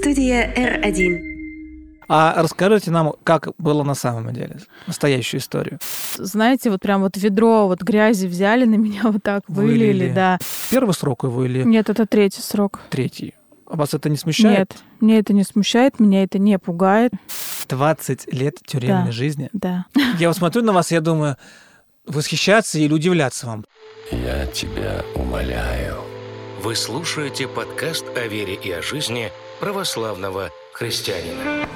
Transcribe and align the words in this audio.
Студия 0.00 0.52
R1. 0.56 1.20
А 2.08 2.34
расскажите 2.42 2.90
нам, 2.90 3.14
как 3.24 3.48
было 3.58 3.82
на 3.82 3.94
самом 3.94 4.32
деле, 4.34 4.58
настоящую 4.86 5.40
историю. 5.40 5.78
Знаете, 6.16 6.70
вот 6.70 6.80
прям 6.80 7.02
вот 7.02 7.16
ведро 7.16 7.66
вот 7.66 7.82
грязи 7.82 8.26
взяли 8.26 8.64
на 8.66 8.74
меня 8.74 9.02
вот 9.04 9.22
так, 9.22 9.42
вылили, 9.48 9.86
Вылили. 9.86 10.12
да. 10.12 10.38
Первый 10.70 10.92
срок 10.94 11.24
его 11.24 11.44
или 11.44 11.62
Нет, 11.62 11.88
это 11.88 12.06
третий 12.06 12.42
срок. 12.42 12.80
третий? 12.90 13.34
А 13.66 13.76
Вас 13.76 13.94
это 13.94 14.10
не 14.10 14.16
смущает? 14.16 14.70
Нет, 14.72 14.84
мне 15.00 15.18
это 15.18 15.32
не 15.32 15.44
смущает, 15.44 15.98
меня 15.98 16.22
это 16.24 16.38
не 16.38 16.58
пугает. 16.58 17.12
20 17.68 18.32
лет 18.32 18.56
тюремной 18.66 19.06
Да. 19.06 19.12
жизни. 19.12 19.48
Да. 19.54 19.86
Я 20.18 20.28
вот 20.28 20.36
смотрю 20.36 20.62
на 20.62 20.72
вас, 20.72 20.90
я 20.92 21.00
думаю, 21.00 21.36
восхищаться 22.06 22.78
или 22.78 22.92
удивляться 22.92 23.46
вам. 23.46 23.64
Я 24.10 24.46
тебя 24.46 25.02
умоляю. 25.14 25.96
Вы 26.62 26.76
слушаете 26.76 27.48
подкаст 27.48 28.04
о 28.16 28.26
вере 28.26 28.54
и 28.54 28.70
о 28.70 28.82
жизни 28.82 29.30
православного 29.64 30.50
христианина. 30.74 31.66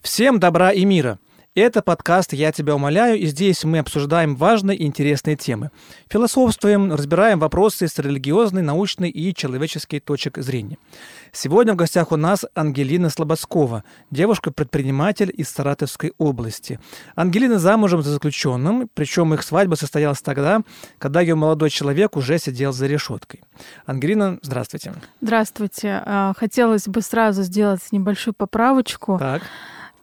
Всем 0.00 0.40
добра 0.40 0.72
и 0.72 0.86
мира! 0.86 1.18
Это 1.54 1.82
подкаст 1.82 2.32
«Я 2.32 2.50
тебя 2.50 2.74
умоляю», 2.74 3.16
и 3.16 3.26
здесь 3.26 3.62
мы 3.62 3.78
обсуждаем 3.78 4.34
важные 4.34 4.76
и 4.76 4.84
интересные 4.84 5.36
темы. 5.36 5.70
Философствуем, 6.10 6.92
разбираем 6.92 7.38
вопросы 7.38 7.86
с 7.86 7.96
религиозной, 7.96 8.62
научной 8.62 9.08
и 9.08 9.32
человеческой 9.32 10.00
точек 10.00 10.38
зрения. 10.38 10.78
Сегодня 11.30 11.74
в 11.74 11.76
гостях 11.76 12.10
у 12.10 12.16
нас 12.16 12.44
Ангелина 12.56 13.08
Слободскова, 13.08 13.84
девушка-предприниматель 14.10 15.32
из 15.32 15.48
Саратовской 15.48 16.12
области. 16.18 16.80
Ангелина 17.14 17.60
замужем 17.60 18.02
за 18.02 18.10
заключенным, 18.10 18.90
причем 18.92 19.32
их 19.32 19.44
свадьба 19.44 19.76
состоялась 19.76 20.22
тогда, 20.22 20.62
когда 20.98 21.20
ее 21.20 21.36
молодой 21.36 21.70
человек 21.70 22.16
уже 22.16 22.40
сидел 22.40 22.72
за 22.72 22.88
решеткой. 22.88 23.44
Ангелина, 23.86 24.40
здравствуйте. 24.42 24.92
Здравствуйте. 25.20 26.02
А, 26.04 26.32
Хотелось 26.36 26.88
бы 26.88 27.00
сразу 27.00 27.44
сделать 27.44 27.80
небольшую 27.92 28.34
поправочку. 28.34 29.18
Так, 29.20 29.42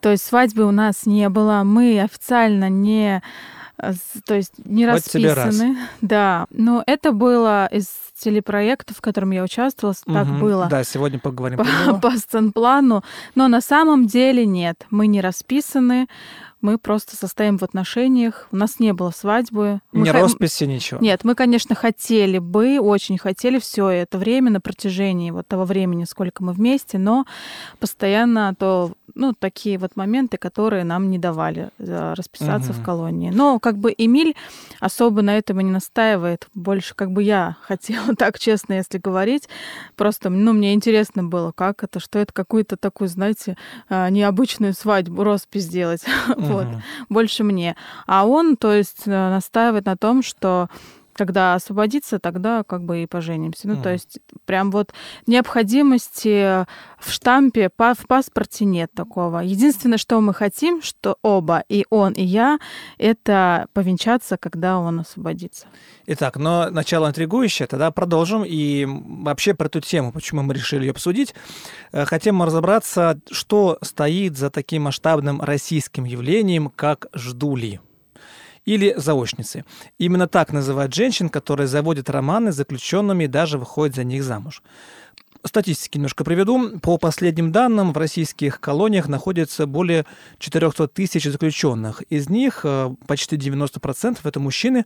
То 0.02 0.10
есть 0.10 0.26
свадьбы 0.26 0.66
у 0.66 0.72
нас 0.72 1.06
не 1.06 1.30
было, 1.30 1.62
мы 1.64 2.02
официально 2.02 2.70
не, 2.70 3.22
э, 3.78 3.94
то 4.26 4.36
есть 4.36 4.54
не 4.66 4.86
Вот 4.86 4.96
расписаны. 4.96 5.78
Да, 6.02 6.48
но 6.50 6.84
это 6.86 7.12
было 7.12 7.68
из 7.68 7.88
телепроекта, 8.18 8.94
в 8.94 9.02
котором 9.02 9.32
я 9.32 9.44
участвовала, 9.44 9.96
так 10.06 10.28
мгм. 10.28 10.40
было. 10.40 10.68
Да, 10.70 10.84
сегодня 10.84 11.20
поговорим 11.20 11.60
по, 11.60 11.94
по 12.02 12.18
сценплану, 12.18 13.04
но 13.36 13.48
на 13.48 13.62
самом 13.62 14.08
деле 14.08 14.46
нет, 14.46 14.86
мы 14.90 15.08
не 15.08 15.22
расписаны, 15.22 16.08
мы 16.62 16.78
просто 16.78 17.16
состоим 17.16 17.58
в 17.58 17.64
отношениях, 17.64 18.48
у 18.52 18.56
нас 18.56 18.80
не 18.80 18.94
было 18.94 19.12
свадьбы. 19.12 19.80
Мы 19.92 20.06
Ни 20.08 20.09
ха- 20.12 20.20
росписи, 20.22 20.64
ничего. 20.66 21.00
Нет, 21.02 21.23
мы, 21.23 21.36
конечно, 21.36 21.76
хотели 21.76 22.38
бы, 22.40 22.80
очень 22.80 23.17
хотели 23.17 23.59
все 23.59 23.90
это 23.90 24.17
время 24.17 24.52
на 24.52 24.62
протяжении 24.62 25.32
вот 25.32 25.48
того 25.48 25.66
времени, 25.66 26.06
сколько 26.06 26.44
мы 26.44 26.54
вместе, 26.54 26.98
но 26.98 27.26
постоянно 27.80 28.54
то, 28.58 28.94
ну, 29.16 29.34
такие 29.34 29.78
вот 29.78 29.95
моменты, 29.95 30.38
которые 30.38 30.84
нам 30.84 31.09
не 31.09 31.17
давали 31.20 31.70
э, 31.80 32.14
расписаться 32.16 32.72
Мгм. 32.73 32.82
в 32.82 32.86
колонии. 32.86 33.30
Но 33.32 33.59
как 33.59 33.78
бы 33.78 33.94
Эмиль 33.98 34.36
особо 34.80 35.22
на 35.22 35.38
этом 35.38 35.59
и 35.59 35.64
не 35.64 35.72
настаивает. 35.72 36.48
Больше 36.54 36.95
как 36.95 37.12
бы 37.12 37.23
я 37.23 37.58
хотела, 37.62 38.16
так 38.16 38.39
честно, 38.39 38.73
если 38.73 38.98
говорить. 38.98 39.50
Просто, 39.95 40.30
ну, 40.30 40.54
мне 40.54 40.73
интересно 40.73 41.23
было, 41.23 41.52
как 41.52 41.84
это, 41.84 42.00
что 42.00 42.20
это 42.20 42.32
какую-то 42.34 42.78
такую, 42.78 43.08
знаете, 43.08 43.58
э, 43.89 44.09
необычную 44.09 44.73
свадьбу, 44.73 45.23
роспись 45.23 45.64
сделать. 45.64 46.04
Вот 46.54 46.68
больше 47.10 47.44
мне. 47.44 47.76
А 48.08 48.26
он, 48.26 48.58
то 48.58 48.74
есть, 48.74 49.04
э, 49.08 49.10
настаивает 49.10 49.86
на 49.86 49.98
том, 49.98 50.24
что 50.24 50.70
когда 51.26 51.54
освободится, 51.54 52.17
тогда 52.17 52.64
как 52.64 52.83
бы 52.83 53.04
и 53.04 53.05
поженимся. 53.05 53.67
Ну, 53.67 53.76
то 53.76 53.82
Мгм. 53.82 53.92
есть 53.92 54.17
прям 54.45 54.71
вот 54.71 54.92
необходимости 55.27 56.65
в 56.99 57.11
штампе, 57.11 57.70
в 57.77 58.08
паспорте 58.08 58.65
нет 58.65 58.89
такого. 58.95 59.39
Единственное, 59.39 59.99
что 59.99 60.20
мы 60.20 60.33
хотим, 60.33 60.81
что 60.81 61.17
оба, 61.21 61.64
и 61.70 61.86
он, 61.92 62.14
и 62.14 62.23
я, 62.23 62.58
это 62.98 63.67
повенчаться, 63.73 64.37
когда 64.37 64.80
он 64.80 64.99
освободится. 65.02 65.67
Итак, 66.08 66.37
но 66.37 66.71
начало 66.71 67.08
интригующее, 67.08 67.67
тогда 67.67 67.92
продолжим. 67.92 68.43
И 68.43 68.87
вообще 68.87 69.54
про 69.54 69.67
эту 69.67 69.80
тему, 69.80 70.11
почему 70.11 70.42
мы 70.42 70.55
решили 70.55 70.86
ее 70.86 70.92
обсудить. 70.92 71.36
Э, 71.92 72.05
Хотим 72.05 72.42
разобраться, 72.42 73.20
что 73.30 73.77
стоит 73.83 74.37
за 74.37 74.49
таким 74.49 74.83
масштабным 74.83 75.39
российским 75.39 76.04
явлением, 76.05 76.71
как 76.76 77.05
ждули 77.14 77.80
или 78.66 78.94
заочницы. 78.98 79.66
Именно 79.98 80.27
так 80.27 80.52
называют 80.54 80.94
женщин, 80.94 81.30
которые 81.30 81.67
заводят 81.67 82.10
романы 82.10 82.52
с 82.52 82.55
заключенными 82.55 83.26
и 83.26 83.27
даже 83.27 83.58
выходят 83.58 83.95
за 83.95 84.04
них 84.04 84.23
замуж. 84.23 84.61
Статистики 85.44 85.98
немножко 85.98 86.24
приведу. 86.24 86.80
По 86.80 86.98
последним 86.98 87.52
данным, 87.52 87.94
в 87.94 87.98
российских 87.98 88.60
колониях 88.60 89.08
находится 89.08 89.66
более 89.66 90.06
400 90.38 90.88
тысяч 90.90 91.24
заключенных. 91.24 92.04
Из 92.10 92.30
них 92.30 92.62
э, 92.64 92.94
почти 93.08 93.38
90% 93.38 94.20
это 94.24 94.40
мужчины. 94.40 94.86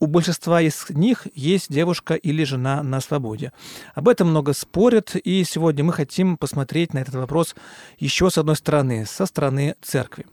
У 0.00 0.06
большинства 0.06 0.60
из 0.60 0.86
них 0.90 1.26
есть 1.34 1.72
девушка 1.72 2.14
или 2.14 2.44
жена 2.44 2.82
на 2.82 3.00
свободе. 3.00 3.52
Об 3.94 4.08
этом 4.08 4.28
много 4.28 4.52
спорят, 4.52 5.16
и 5.16 5.42
сегодня 5.44 5.82
мы 5.84 5.94
хотим 5.94 6.36
посмотреть 6.36 6.92
на 6.92 6.98
этот 6.98 7.14
вопрос 7.14 7.54
еще 7.98 8.28
с 8.28 8.36
одной 8.36 8.56
стороны, 8.56 9.06
со 9.06 9.24
стороны 9.24 9.74
церкви. 9.80 10.26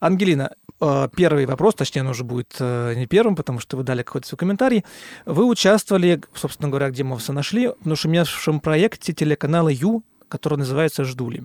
Ангелина, 0.00 0.52
э, 0.80 1.08
первый 1.14 1.44
вопрос, 1.44 1.74
точнее, 1.74 2.00
он 2.00 2.08
уже 2.08 2.24
будет 2.24 2.56
э, 2.60 2.94
не 2.96 3.06
первым, 3.06 3.36
потому 3.36 3.60
что 3.60 3.76
вы 3.76 3.82
дали 3.82 4.02
какой-то 4.02 4.26
свой 4.26 4.38
комментарий. 4.38 4.86
Вы 5.26 5.44
участвовали, 5.44 6.22
собственно 6.34 6.70
говоря, 6.70 6.88
где 6.88 7.04
мы 7.04 7.16
вас 7.16 7.28
и 7.28 7.32
нашли, 7.32 7.68
в 7.68 7.86
нашумевшем 7.86 8.60
проекте 8.60 9.12
телеканала 9.18 9.68
Ю, 9.68 10.02
который 10.28 10.58
называется 10.58 11.04
«Ждули». 11.04 11.44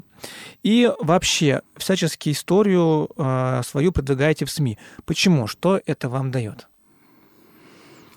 И 0.63 0.91
вообще, 1.00 1.61
всячески 1.78 2.29
историю 2.31 3.09
э, 3.17 3.61
свою 3.63 3.91
продвигаете 3.91 4.45
в 4.45 4.51
СМИ. 4.51 4.78
Почему? 5.06 5.47
Что 5.47 5.79
это 5.85 6.09
вам 6.09 6.31
дает? 6.31 6.67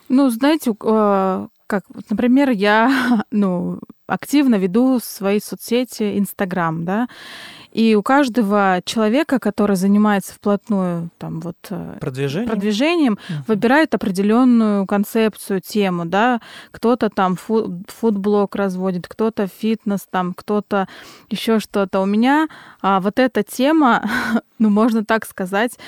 Ну, 0.09 0.31
знаете, 0.31 0.73
э, 0.73 1.47
как, 1.67 1.85
например, 2.11 2.51
я, 2.51 3.25
ну, 3.31 3.81
активно 4.07 4.57
веду 4.57 5.01
свои 5.01 5.41
соцсети, 5.41 6.19
Инстаграм, 6.19 6.85
да, 6.85 7.09
и 7.77 7.95
у 7.95 8.03
каждого 8.03 8.81
человека, 8.87 9.39
который 9.39 9.77
занимается 9.77 10.33
вплотную 10.33 11.11
там 11.19 11.41
вот 11.41 11.57
э, 11.69 11.99
Продвижение? 12.01 12.49
продвижением, 12.49 13.19
Мгм. 13.29 13.45
выбирает 13.49 13.95
определенную 13.95 14.87
концепцию, 14.87 15.61
тему, 15.61 16.07
да, 16.07 16.41
кто-то 16.71 17.11
там 17.11 17.37
фу- 17.37 17.83
фудблог 17.89 18.55
разводит, 18.57 19.07
кто-то 19.09 19.47
фитнес, 19.47 20.07
там 20.11 20.33
кто-то 20.35 20.89
еще 21.29 21.61
что-то. 21.61 22.01
У 22.01 22.07
меня 22.07 22.49
а, 22.81 23.01
вот 23.01 23.19
эта 23.19 23.43
тема, 23.43 24.03
ну, 24.59 24.71
можно 24.71 25.05
так 25.05 25.27
сказать, 25.27 25.79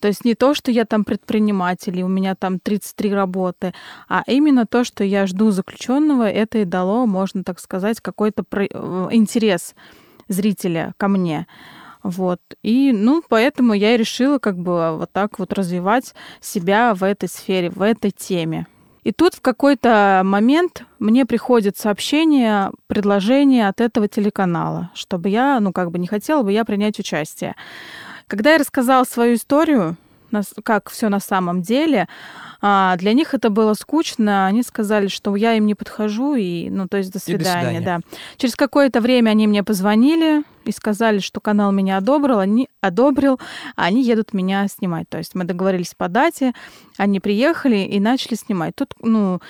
то 0.00 0.08
есть 0.08 0.24
не 0.24 0.34
то, 0.34 0.52
что 0.52 0.70
я 0.72 0.84
там 0.84 1.04
предприниматель, 1.04 1.96
и 1.98 2.02
у 2.04 2.08
меня 2.08 2.34
там 2.34 2.58
33 2.58 3.14
работы, 3.14 3.72
а 4.08 4.24
именно 4.26 4.66
то, 4.66 4.82
что 4.82 5.04
я 5.04 5.26
жду 5.28 5.50
заключенного, 5.52 6.28
это 6.28 6.58
и 6.58 6.64
дало, 6.64 7.06
можно 7.06 7.44
так 7.44 7.60
сказать, 7.60 8.00
какой-то 8.00 8.42
про- 8.42 8.66
э, 8.68 9.08
интерес 9.12 9.74
зрителя 10.28 10.94
ко 10.96 11.08
мне. 11.08 11.46
Вот. 12.02 12.40
И, 12.62 12.92
ну, 12.92 13.22
поэтому 13.28 13.72
я 13.72 13.94
и 13.94 13.96
решила 13.96 14.38
как 14.38 14.56
бы 14.56 14.96
вот 14.96 15.10
так 15.12 15.38
вот 15.38 15.52
развивать 15.52 16.14
себя 16.40 16.94
в 16.94 17.02
этой 17.02 17.28
сфере, 17.28 17.70
в 17.70 17.82
этой 17.82 18.12
теме. 18.12 18.66
И 19.02 19.12
тут 19.12 19.34
в 19.34 19.40
какой-то 19.40 20.22
момент 20.24 20.84
мне 20.98 21.26
приходит 21.26 21.76
сообщение, 21.76 22.72
предложение 22.88 23.68
от 23.68 23.80
этого 23.80 24.08
телеканала, 24.08 24.90
чтобы 24.94 25.28
я, 25.28 25.60
ну, 25.60 25.72
как 25.72 25.92
бы 25.92 25.98
не 25.98 26.08
хотела 26.08 26.42
бы 26.42 26.52
я 26.52 26.64
принять 26.64 26.98
участие. 26.98 27.54
Когда 28.26 28.52
я 28.52 28.58
рассказала 28.58 29.04
свою 29.04 29.36
историю, 29.36 29.96
как 30.62 30.90
все 30.90 31.08
на 31.08 31.20
самом 31.20 31.62
деле, 31.62 32.08
а, 32.60 32.96
для 32.96 33.12
них 33.12 33.34
это 33.34 33.50
было 33.50 33.74
скучно. 33.74 34.46
Они 34.46 34.62
сказали, 34.62 35.08
что 35.08 35.36
я 35.36 35.54
им 35.54 35.66
не 35.66 35.74
подхожу, 35.74 36.34
и, 36.34 36.68
ну, 36.70 36.88
то 36.88 36.96
есть 36.96 37.12
до 37.12 37.18
И 37.18 37.20
до 37.20 37.24
свидания, 37.24 37.78
свидания. 37.78 37.80
да. 37.84 38.18
Через 38.36 38.56
какое-то 38.56 39.00
время 39.00 39.30
они 39.30 39.46
мне 39.46 39.62
позвонили 39.62 40.42
и 40.64 40.72
сказали, 40.72 41.18
что 41.20 41.40
канал 41.40 41.72
меня 41.72 41.98
одобрил, 41.98 42.38
они 42.38 42.68
одобрил, 42.80 43.38
а 43.76 43.84
они 43.84 44.02
едут 44.02 44.32
меня 44.32 44.66
снимать. 44.68 45.08
То 45.08 45.18
есть 45.18 45.34
мы 45.34 45.44
договорились 45.44 45.94
по 45.96 46.08
дате, 46.08 46.52
они 46.96 47.20
приехали 47.20 47.76
и 47.76 48.00
начали 48.00 48.34
снимать. 48.34 48.74
Тут, 48.74 48.94
ну, 49.00 49.40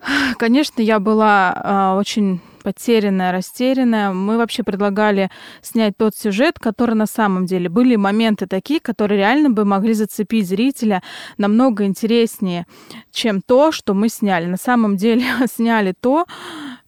конечно, 0.38 0.80
я 0.80 1.00
была 1.00 1.52
а, 1.56 1.96
очень 1.96 2.40
потерянная, 2.68 3.32
растерянная. 3.32 4.12
Мы 4.12 4.36
вообще 4.36 4.62
предлагали 4.62 5.30
снять 5.62 5.96
тот 5.96 6.14
сюжет, 6.14 6.58
который 6.58 6.94
на 6.94 7.06
самом 7.06 7.46
деле 7.46 7.70
были 7.70 7.96
моменты 7.96 8.46
такие, 8.46 8.78
которые 8.78 9.16
реально 9.16 9.48
бы 9.48 9.64
могли 9.64 9.94
зацепить 9.94 10.46
зрителя 10.46 11.02
намного 11.38 11.86
интереснее, 11.86 12.66
чем 13.10 13.40
то, 13.40 13.72
что 13.72 13.94
мы 13.94 14.10
сняли. 14.10 14.44
На 14.44 14.58
самом 14.58 14.98
деле 14.98 15.24
сняли 15.50 15.94
то, 15.98 16.26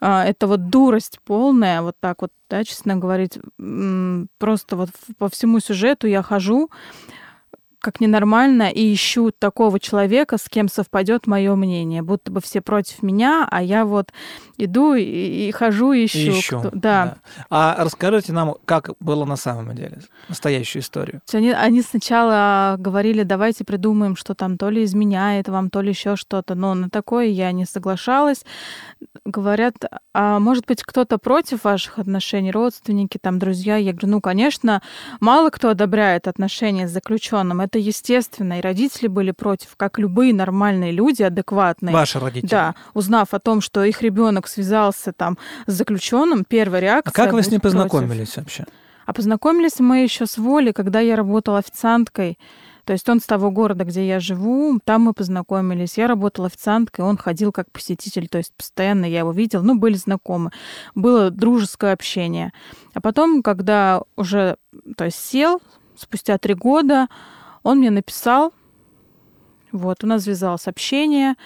а, 0.03 0.27
это 0.27 0.47
вот 0.47 0.69
дурость 0.69 1.19
полная, 1.25 1.81
вот 1.81 1.95
так 1.99 2.21
вот, 2.21 2.31
да, 2.51 2.63
честно 2.63 2.97
говорить, 2.97 3.39
просто 4.39 4.77
вот 4.77 4.91
по 5.17 5.31
всему 5.31 5.61
сюжету 5.61 6.07
я 6.09 6.23
хожу, 6.23 6.69
как 7.81 8.01
ненормально 8.01 8.71
и 8.71 8.93
ищу 8.93 9.31
такого 9.31 9.81
человека, 9.81 10.39
с 10.39 10.49
кем 10.49 10.69
совпадет 10.69 11.27
мое 11.27 11.55
мнение. 11.55 12.03
Будто 12.03 12.31
бы 12.31 12.41
все 12.41 12.61
против 12.61 13.03
меня, 13.03 13.49
а 13.51 13.63
я 13.63 13.85
вот 13.85 14.13
иду 14.57 14.95
и, 14.95 15.03
и 15.03 15.51
хожу, 15.53 15.93
ищу. 15.93 16.19
ищу 16.19 16.61
кто... 16.61 16.71
да. 16.73 16.79
да. 16.81 17.17
А 17.51 17.85
расскажите 17.85 18.33
нам, 18.33 18.55
как 18.65 18.91
было 19.01 19.25
на 19.25 19.37
самом 19.37 19.75
деле, 19.75 19.99
настоящую 20.29 20.83
историю. 20.83 21.21
Они, 21.33 21.51
они 21.51 21.83
сначала 21.83 22.77
говорили, 22.79 23.23
давайте 23.23 23.65
придумаем, 23.65 24.17
что 24.17 24.35
там 24.35 24.59
то 24.59 24.71
ли 24.71 24.85
изменяет 24.85 25.49
вам, 25.49 25.71
то 25.71 25.81
ли 25.81 25.91
еще 25.91 26.17
что-то. 26.17 26.55
Но 26.55 26.75
на 26.75 26.91
такое 26.91 27.27
я 27.27 27.53
не 27.53 27.65
соглашалась. 27.65 28.45
Говорят, 29.25 29.75
а 30.15 30.39
может 30.39 30.67
быть, 30.67 30.83
кто-то 30.83 31.19
против 31.19 31.65
ваших 31.65 31.99
отношений, 31.99 32.51
родственники, 32.51 33.19
там, 33.21 33.39
друзья? 33.39 33.77
Я 33.77 33.93
говорю, 33.93 34.09
ну, 34.09 34.21
конечно, 34.21 34.83
мало 35.21 35.51
кто 35.51 35.69
одобряет 35.71 36.27
отношения 36.27 36.89
с 36.89 36.91
заключенным 36.91 37.61
это 37.61 37.79
естественно, 37.79 38.59
и 38.59 38.63
родители 38.63 39.09
были 39.09 39.31
против, 39.33 39.77
как 39.77 39.99
любые 39.99 40.33
нормальные 40.33 40.93
люди, 40.93 41.23
адекватные. 41.23 41.93
Ваши 41.93 42.19
родители? 42.19 42.49
Да, 42.49 42.75
узнав 42.95 43.35
о 43.35 43.39
том, 43.39 43.61
что 43.61 43.85
их 43.85 44.03
ребенок 44.03 44.49
связался 44.49 45.13
там 45.13 45.37
с 45.67 45.73
заключенным, 45.73 46.45
первая 46.45 46.81
реакция. 46.81 47.11
А 47.11 47.15
как 47.15 47.33
вы 47.33 47.43
с 47.43 47.51
ним 47.51 47.61
познакомились 47.61 48.33
против. 48.33 48.37
вообще? 48.37 48.65
А 49.07 49.13
познакомились 49.13 49.81
мы 49.81 50.03
еще 50.05 50.25
с 50.25 50.39
Волей, 50.39 50.73
когда 50.73 51.01
я 51.01 51.17
работала 51.17 51.59
официанткой. 51.59 52.39
То 52.91 52.95
есть 52.95 53.09
он 53.09 53.21
с 53.21 53.25
того 53.25 53.53
города, 53.53 53.85
где 53.85 54.05
я 54.05 54.19
живу, 54.19 54.81
там 54.83 55.03
мы 55.03 55.13
познакомились. 55.13 55.97
Я 55.97 56.09
работала 56.09 56.49
официанткой, 56.49 57.05
он 57.05 57.17
ходил 57.17 57.53
как 57.53 57.71
посетитель, 57.71 58.27
то 58.27 58.39
есть 58.39 58.53
постоянно 58.53 59.05
я 59.05 59.21
его 59.21 59.31
видел, 59.31 59.63
ну, 59.63 59.79
были 59.79 59.95
знакомы. 59.95 60.51
Было 60.97 61.31
дружеское 61.31 61.93
общение. 61.93 62.53
А 62.93 63.01
потом, 63.01 63.45
когда 63.45 64.03
уже, 64.17 64.57
то 64.97 65.05
есть 65.05 65.19
сел, 65.19 65.63
спустя 65.95 66.37
три 66.39 66.55
года, 66.55 67.07
он 67.63 67.79
мне 67.79 67.91
написал, 67.91 68.53
вот, 69.71 70.03
у 70.03 70.09
нас 70.09 70.25
связалось 70.25 70.67
общение, 70.67 71.37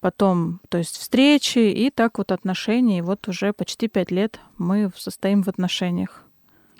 потом, 0.00 0.60
то 0.68 0.76
есть 0.76 0.98
встречи, 0.98 1.60
и 1.60 1.90
так 1.90 2.18
вот 2.18 2.30
отношения. 2.30 2.98
И 2.98 3.00
вот 3.00 3.26
уже 3.26 3.54
почти 3.54 3.88
пять 3.88 4.10
лет 4.10 4.38
мы 4.58 4.92
состоим 4.94 5.44
в 5.44 5.48
отношениях. 5.48 6.26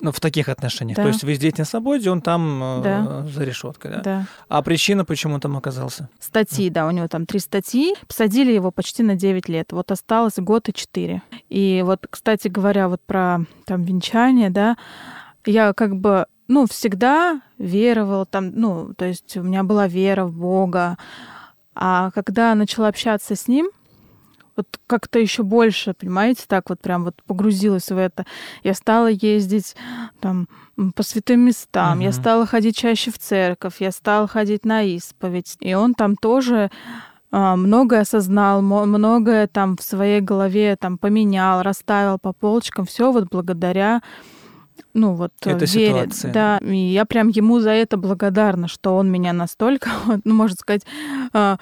Ну, 0.01 0.11
в 0.11 0.19
таких 0.19 0.49
отношениях. 0.49 0.97
Да. 0.97 1.03
То 1.03 1.09
есть 1.09 1.23
вы 1.23 1.35
здесь 1.35 1.57
на 1.57 1.65
свободе, 1.65 2.09
он 2.09 2.21
там 2.21 2.61
э, 2.63 2.81
да. 2.83 3.25
за 3.27 3.43
решеткой, 3.43 3.91
да? 3.91 4.01
Да. 4.01 4.25
А 4.49 4.61
причина, 4.63 5.05
почему 5.05 5.35
он 5.35 5.39
там 5.41 5.55
оказался? 5.55 6.09
Статьи, 6.19 6.69
да, 6.69 6.87
у 6.87 6.91
него 6.91 7.07
там 7.07 7.25
три 7.25 7.39
статьи. 7.39 7.93
Посадили 8.07 8.51
его 8.51 8.71
почти 8.71 9.03
на 9.03 9.15
9 9.15 9.47
лет. 9.47 9.71
Вот 9.71 9.91
осталось 9.91 10.37
год 10.37 10.69
и 10.69 10.73
четыре. 10.73 11.21
И 11.49 11.83
вот, 11.85 12.07
кстати 12.09 12.47
говоря, 12.47 12.87
вот 12.87 13.01
про 13.05 13.41
там 13.65 13.83
венчание, 13.83 14.49
да, 14.49 14.75
я 15.45 15.73
как 15.73 15.95
бы 15.95 16.25
ну, 16.47 16.67
всегда 16.67 17.41
веровал, 17.57 18.25
там, 18.25 18.51
ну, 18.53 18.93
то 18.95 19.05
есть 19.05 19.37
у 19.37 19.43
меня 19.43 19.63
была 19.63 19.87
вера 19.87 20.25
в 20.25 20.33
Бога. 20.33 20.97
А 21.73 22.11
когда 22.11 22.53
начала 22.55 22.89
общаться 22.89 23.35
с 23.35 23.47
ним, 23.47 23.69
вот 24.61 24.79
как-то 24.87 25.19
еще 25.19 25.43
больше, 25.43 25.93
понимаете, 25.93 26.43
так 26.47 26.69
вот 26.69 26.79
прям 26.81 27.03
вот 27.03 27.15
погрузилась 27.25 27.89
в 27.89 27.97
это. 27.97 28.25
Я 28.63 28.73
стала 28.73 29.07
ездить 29.07 29.75
там 30.19 30.47
по 30.95 31.03
святым 31.03 31.41
местам, 31.41 31.99
uh-huh. 31.99 32.05
я 32.05 32.11
стала 32.11 32.45
ходить 32.45 32.77
чаще 32.77 33.11
в 33.11 33.19
церковь, 33.19 33.75
я 33.79 33.91
стала 33.91 34.27
ходить 34.27 34.65
на 34.65 34.83
исповедь. 34.83 35.57
И 35.59 35.73
он 35.73 35.93
там 35.93 36.15
тоже 36.15 36.71
а, 37.31 37.55
многое 37.55 38.01
осознал, 38.01 38.61
многое 38.61 39.47
там 39.47 39.77
в 39.77 39.81
своей 39.81 40.21
голове 40.21 40.75
там 40.79 40.97
поменял, 40.97 41.61
расставил 41.61 42.19
по 42.19 42.33
полочкам. 42.33 42.85
Все 42.85 43.11
вот 43.11 43.27
благодаря 43.29 44.01
ну 44.93 45.13
вот 45.13 45.31
э, 45.45 45.51
это 45.51 45.65
верит, 45.65 46.13
ситуация. 46.13 46.33
да, 46.33 46.57
и 46.57 46.75
я 46.75 47.05
прям 47.05 47.29
ему 47.29 47.59
за 47.59 47.71
это 47.71 47.97
благодарна, 47.97 48.67
что 48.67 48.95
он 48.95 49.09
меня 49.09 49.31
настолько, 49.31 49.89
ну 50.23 50.33
можно 50.33 50.55
сказать, 50.55 50.83
а, 51.33 51.57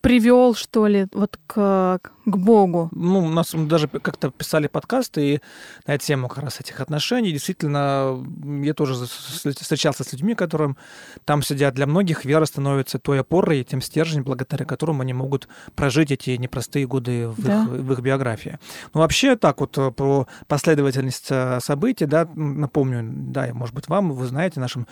привел, 0.00 0.54
что 0.54 0.86
ли, 0.86 1.06
вот 1.12 1.38
к, 1.46 2.00
к 2.24 2.36
Богу. 2.36 2.88
Ну, 2.92 3.24
у 3.24 3.28
нас 3.28 3.54
даже 3.54 3.88
как-то 3.88 4.30
писали 4.30 4.66
подкасты 4.66 5.34
и 5.34 5.40
на 5.86 5.98
тему 5.98 6.28
как 6.28 6.44
раз 6.44 6.60
этих 6.60 6.80
отношений. 6.80 7.32
Действительно, 7.32 8.24
я 8.62 8.74
тоже 8.74 8.94
встречался 9.06 10.04
с 10.04 10.12
людьми, 10.12 10.34
которым 10.34 10.76
там 11.24 11.42
сидят. 11.42 11.74
Для 11.74 11.86
многих 11.86 12.24
вера 12.24 12.44
становится 12.44 12.98
той 12.98 13.20
опорой, 13.20 13.64
тем 13.64 13.80
стержнем, 13.80 14.24
благодаря 14.24 14.64
которому 14.64 15.02
они 15.02 15.12
могут 15.12 15.48
прожить 15.74 16.10
эти 16.10 16.30
непростые 16.30 16.86
годы 16.86 17.28
в, 17.28 17.42
да. 17.42 17.64
их, 17.64 17.68
в 17.68 17.92
их 17.92 18.00
биографии. 18.00 18.58
Ну, 18.94 19.00
вообще 19.00 19.36
так 19.36 19.60
вот 19.60 19.76
э, 19.78 19.90
про 19.90 20.26
последовательность 20.48 21.28
э, 21.30 21.60
событий, 21.60 22.06
да, 22.06 22.28
напомню, 22.34 23.02
да, 23.04 23.52
может 23.52 23.74
быть, 23.74 23.88
вам, 23.88 24.12
вы 24.12 24.26
знаете, 24.26 24.60
нашим 24.60 24.86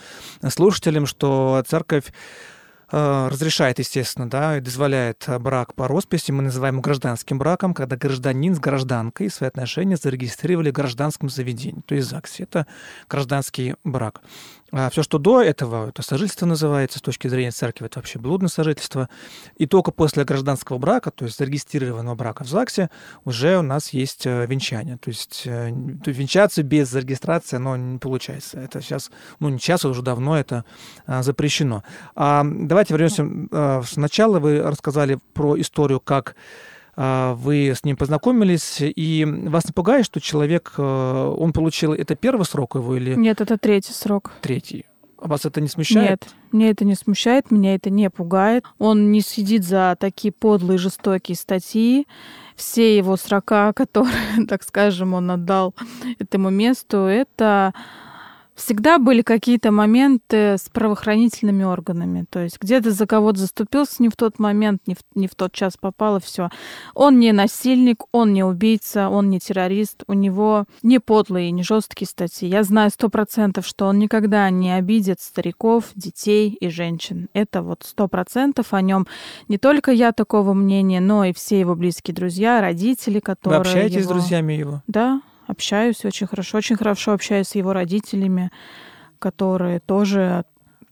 слушателям, 0.49 1.05
что 1.05 1.63
церковь 1.67 2.05
Э, 2.05 2.11
разрешает, 2.95 3.79
естественно, 3.79 4.29
да, 4.29 4.57
и 4.57 4.61
дозволяет 4.61 5.27
брак 5.39 5.73
по 5.73 5.87
росписи, 5.87 6.31
мы 6.31 6.43
называем 6.43 6.79
гражданским 6.79 7.37
браком, 7.37 7.73
когда 7.73 7.97
гражданин 7.97 8.55
с 8.55 8.59
гражданкой 8.59 9.29
свои 9.29 9.49
отношения 9.49 9.97
зарегистрировали 9.97 10.69
в 10.69 10.73
гражданском 10.73 11.27
заведении, 11.29 11.81
то 11.85 11.95
есть 11.95 12.09
ЗАГСе. 12.09 12.43
Это 12.43 12.67
гражданский 13.09 13.75
брак. 13.83 14.21
А 14.77 14.89
все, 14.89 15.03
что 15.03 15.19
до 15.19 15.41
этого, 15.41 15.87
это 15.87 16.01
сожительство 16.01 16.45
называется, 16.45 16.99
с 16.99 17.01
точки 17.01 17.29
зрения 17.29 17.51
церкви, 17.51 17.85
это 17.85 17.99
вообще 17.99 18.19
блудное 18.19 18.49
сожительство. 18.49 19.07
И 19.55 19.67
только 19.67 19.91
после 19.91 20.25
гражданского 20.25 20.77
брака, 20.79 21.11
то 21.11 21.23
есть 21.23 21.37
зарегистрированного 21.37 22.15
брака 22.15 22.43
в 22.43 22.49
ЗАГСе, 22.49 22.89
уже 23.23 23.57
у 23.57 23.61
нас 23.61 23.93
есть 23.93 24.25
э, 24.25 24.45
венчание. 24.45 24.97
То 24.97 25.11
есть 25.11 25.43
э, 25.45 25.69
венчаться 25.71 26.61
без 26.61 26.89
зарегистрации, 26.89 27.55
оно 27.55 27.77
не 27.77 27.99
получается. 27.99 28.59
Это 28.59 28.81
сейчас, 28.81 29.11
ну 29.39 29.47
не 29.47 29.59
сейчас, 29.59 29.85
уже 29.85 30.01
давно 30.01 30.37
это 30.37 30.65
а, 31.05 31.23
запрещено. 31.23 31.85
А, 32.13 32.43
давайте 32.45 32.93
вернемся 32.95 33.25
а, 33.51 33.81
сначала. 33.83 34.39
Вы 34.39 34.61
рассказали 34.61 35.19
про 35.33 35.57
историю, 35.57 36.01
как 36.01 36.31
а, 36.31 36.74
вы 36.95 37.73
с 37.75 37.83
ним 37.83 37.97
познакомились, 37.97 38.77
и 38.79 39.25
вас 39.25 39.65
напугает, 39.65 40.05
что 40.05 40.21
человек, 40.21 40.73
э, 40.77 41.35
он 41.37 41.51
получил, 41.51 41.93
это 41.93 42.15
первый 42.15 42.45
срок 42.45 42.75
его 42.75 42.95
или... 42.95 43.15
Нет, 43.15 43.41
это 43.41 43.57
третий 43.57 43.93
срок. 43.93 44.31
Третий. 44.41 44.85
А 45.17 45.27
вас 45.27 45.45
это 45.45 45.59
не 45.59 45.67
смущает? 45.67 46.09
Нет, 46.09 46.35
мне 46.51 46.69
это 46.69 46.85
не 46.85 46.95
смущает, 46.95 47.49
меня 47.49 47.75
это 47.75 47.89
не 47.89 48.09
пугает. 48.09 48.63
Он 48.77 49.11
не 49.11 49.21
сидит 49.21 49.63
за 49.63 49.97
такие 49.99 50.31
подлые, 50.31 50.77
жестокие 50.77 51.35
статьи. 51.35 52.07
Все 52.55 52.95
его 52.95 53.17
срока, 53.17 53.73
которые, 53.75 54.45
так 54.47 54.63
скажем, 54.63 55.13
он 55.13 55.31
отдал 55.31 55.73
этому 56.19 56.49
месту, 56.49 56.97
это 56.97 57.73
Всегда 58.55 58.99
были 58.99 59.21
какие-то 59.21 59.71
моменты 59.71 60.57
с 60.57 60.69
правоохранительными 60.71 61.65
органами. 61.65 62.25
То 62.29 62.39
есть 62.39 62.57
где-то 62.59 62.91
за 62.91 63.05
кого-то 63.05 63.39
заступился 63.39 64.01
не 64.01 64.07
в 64.07 64.15
тот 64.15 64.39
момент, 64.39 64.81
не 64.87 64.95
в, 64.95 64.99
не 65.13 65.27
в 65.27 65.35
тот 65.35 65.51
час 65.51 65.75
попало, 65.77 66.21
все. 66.21 66.49
Он 66.93 67.19
не 67.19 67.33
насильник, 67.33 68.03
он 68.13 68.31
не 68.31 68.45
убийца, 68.45 69.09
он 69.09 69.29
не 69.29 69.39
террорист, 69.39 70.03
у 70.07 70.13
него 70.13 70.65
не 70.83 70.99
подлые, 70.99 71.51
не 71.51 71.63
жесткие 71.63 72.07
статьи. 72.07 72.47
Я 72.47 72.63
знаю 72.63 72.91
сто 72.91 73.09
процентов, 73.09 73.67
что 73.67 73.87
он 73.87 73.99
никогда 73.99 74.49
не 74.49 74.71
обидит 74.71 75.19
стариков, 75.19 75.91
детей 75.95 76.51
и 76.51 76.69
женщин. 76.69 77.27
Это 77.33 77.61
вот 77.61 77.83
сто 77.83 78.07
процентов 78.07 78.73
о 78.73 78.81
нем. 78.81 79.05
Не 79.49 79.57
только 79.57 79.91
я 79.91 80.13
такого 80.13 80.53
мнения, 80.53 81.01
но 81.01 81.25
и 81.25 81.33
все 81.33 81.59
его 81.59 81.75
близкие 81.75 82.15
друзья, 82.15 82.61
родители, 82.61 83.19
которые... 83.19 83.59
Вы 83.59 83.67
общаетесь 83.67 84.03
его... 84.03 84.05
с 84.05 84.07
друзьями 84.07 84.53
его? 84.53 84.81
Да, 84.87 85.21
общаюсь 85.47 86.05
очень 86.05 86.27
хорошо, 86.27 86.57
очень 86.57 86.75
хорошо 86.75 87.13
общаюсь 87.13 87.47
с 87.47 87.55
его 87.55 87.73
родителями, 87.73 88.51
которые 89.19 89.79
тоже, 89.79 90.45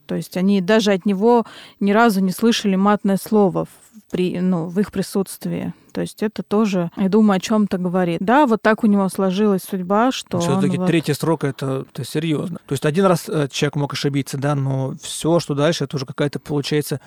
то 0.05 0.15
есть 0.15 0.37
они 0.37 0.61
даже 0.61 0.91
от 0.91 1.05
него 1.05 1.45
ни 1.79 1.91
разу 1.91 2.21
не 2.21 2.31
слышали 2.31 2.75
матное 2.75 3.17
слово 3.17 3.67
при, 4.11 4.39
ну, 4.39 4.67
в 4.67 4.79
их 4.79 4.91
присутствии. 4.91 5.73
То 5.91 6.01
есть 6.01 6.23
это 6.23 6.43
тоже, 6.43 6.91
я 6.97 7.09
думаю, 7.09 7.37
о 7.37 7.39
чем-то 7.39 7.77
говорит. 7.77 8.17
Да, 8.19 8.47
вот 8.47 8.61
так 8.61 8.83
у 8.83 8.87
него 8.87 9.07
сложилась 9.09 9.61
судьба, 9.63 10.11
что 10.11 10.39
все-таки 10.39 10.77
вот... 10.77 10.87
третий 10.87 11.13
срок 11.13 11.43
это, 11.43 11.85
это 11.91 12.03
серьезно. 12.03 12.59
То 12.65 12.73
есть 12.73 12.85
один 12.85 13.05
раз 13.05 13.29
э, 13.29 13.47
человек 13.51 13.75
мог 13.75 13.93
ошибиться, 13.93 14.37
да, 14.37 14.55
но 14.55 14.95
все, 15.01 15.39
что 15.39 15.53
дальше, 15.53 15.83
это 15.83 15.95
уже 15.97 16.05
какая-то 16.05 16.39
получается 16.39 16.99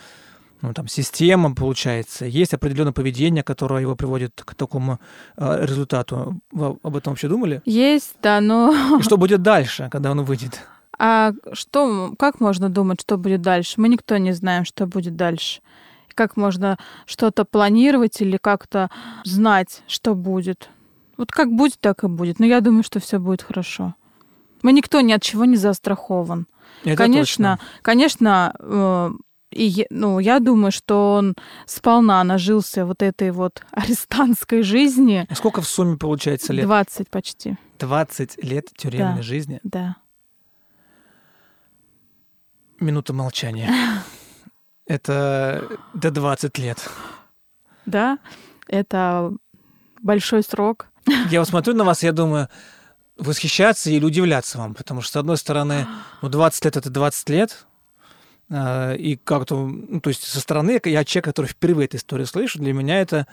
ну, 0.63 0.73
там, 0.73 0.89
система, 0.89 1.55
получается, 1.55 2.25
есть 2.25 2.55
определенное 2.55 2.93
поведение, 2.93 3.43
которое 3.43 3.83
его 3.83 3.95
приводит 3.95 4.43
к 4.45 4.55
такому 4.55 4.99
э, 5.37 5.67
результату. 5.67 6.41
Вы 6.51 6.79
об 6.83 6.97
этом 6.97 7.13
вообще 7.13 7.29
думали? 7.29 7.63
Есть, 7.65 8.17
да, 8.23 8.41
но... 8.41 8.75
И 8.99 9.03
что 9.03 9.17
будет 9.17 9.43
дальше, 9.43 9.89
когда 9.91 10.11
он 10.11 10.25
выйдет? 10.25 10.61
А 10.99 11.33
что, 11.53 12.15
как 12.19 12.41
можно 12.41 12.71
думать, 12.71 13.03
что 13.03 13.19
будет 13.19 13.43
дальше? 13.43 13.75
Мы 13.77 13.91
никто 13.91 14.17
не 14.17 14.33
знаем, 14.33 14.65
что 14.65 14.87
будет 14.87 15.15
дальше. 15.15 15.61
Как 16.15 16.39
можно 16.39 16.79
что-то 17.05 17.45
планировать 17.45 18.23
или 18.23 18.39
как-то 18.39 18.91
знать, 19.23 19.83
что 19.89 20.15
будет? 20.15 20.71
Вот 21.19 21.33
как 21.33 21.53
будет, 21.53 21.79
так 21.81 22.03
и 22.03 22.07
будет. 22.07 22.39
Но 22.39 22.47
я 22.47 22.63
думаю, 22.63 22.83
что 22.83 22.99
все 22.99 23.19
будет 23.19 23.43
хорошо. 23.43 23.95
Мы 24.63 24.73
никто 24.73 25.03
ни 25.03 25.13
от 25.13 25.23
чего 25.23 25.45
не 25.45 25.57
застрахован. 25.57 26.47
Это 26.85 26.97
конечно, 26.97 27.59
точно. 27.59 27.83
конечно, 27.83 28.55
э, 28.59 29.11
и 29.51 29.87
ну, 29.91 30.19
я 30.19 30.39
думаю, 30.41 30.73
что 30.73 31.15
он 31.15 31.35
сполна 31.67 32.23
нажился 32.25 32.85
вот 32.85 33.03
этой 33.03 33.31
вот 33.31 33.63
арестантской 33.73 34.63
жизни. 34.63 35.27
А 35.29 35.35
Сколько 35.35 35.61
в 35.63 35.69
сумме 35.69 35.97
получается 35.97 36.53
лет? 36.53 36.65
20 36.67 37.09
почти, 37.11 37.57
20 37.79 38.43
лет 38.45 38.67
тюремной 38.77 39.17
Да. 39.17 39.23
жизни. 39.23 39.61
да. 39.63 39.97
Минута 42.81 43.13
молчания. 43.15 43.71
Это 44.87 45.67
до 45.95 46.11
20 46.11 46.59
лет. 46.59 46.89
Да, 47.87 48.19
это 48.69 49.33
большой 50.03 50.43
срок. 50.43 50.87
Я 51.31 51.41
вот 51.41 51.49
смотрю 51.49 51.75
на 51.75 51.85
вас, 51.85 52.03
я 52.03 52.13
думаю, 52.13 52.49
восхищаться 53.17 53.91
или 53.91 54.05
удивляться 54.05 54.59
вам, 54.59 54.75
потому 54.75 55.01
что, 55.01 55.13
с 55.15 55.17
одной 55.17 55.37
стороны, 55.39 55.87
ну, 56.23 56.29
20 56.29 56.65
лет— 56.65 56.77
это 56.79 56.91
20 56.91 57.29
лет, 57.31 57.67
и 58.51 59.19
как-то, 59.25 59.57
ну, 59.67 60.01
то 60.01 60.09
есть 60.09 60.23
со 60.23 60.41
стороны, 60.41 60.81
я 60.85 61.05
человек, 61.05 61.25
который 61.25 61.47
впервые 61.47 61.87
эту 61.87 61.97
историю 61.97 62.27
слышу, 62.27 62.61
для 62.61 62.73
меня 62.73 63.01
это, 63.01 63.27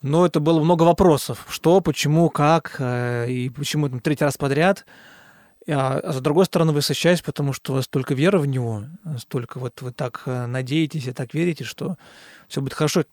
ну, 0.00 0.24
это 0.24 0.40
было 0.40 0.62
много 0.62 0.84
вопросов. 0.84 1.44
Что, 1.50 1.80
почему, 1.80 2.30
как, 2.30 2.76
э, 2.78 3.30
и 3.30 3.50
почему 3.50 3.88
там 3.88 4.00
третий 4.00 4.24
раз 4.24 4.38
подряд. 4.38 4.86
А, 5.68 5.98
а 5.98 6.12
с 6.12 6.20
другой 6.20 6.46
стороны, 6.46 6.72
восхищаюсь, 6.72 7.20
потому 7.20 7.52
что 7.52 7.72
у 7.72 7.76
вас 7.76 7.84
столько 7.84 8.14
веры 8.14 8.38
в 8.38 8.46
него, 8.46 8.84
столько 9.18 9.58
вот 9.58 9.82
вы 9.82 9.92
так 9.92 10.22
надеетесь 10.24 11.06
и 11.06 11.12
так 11.12 11.34
верите, 11.34 11.64
что 11.64 11.98
все 12.48 12.62
будет 12.62 12.72
хорошо. 12.72 13.04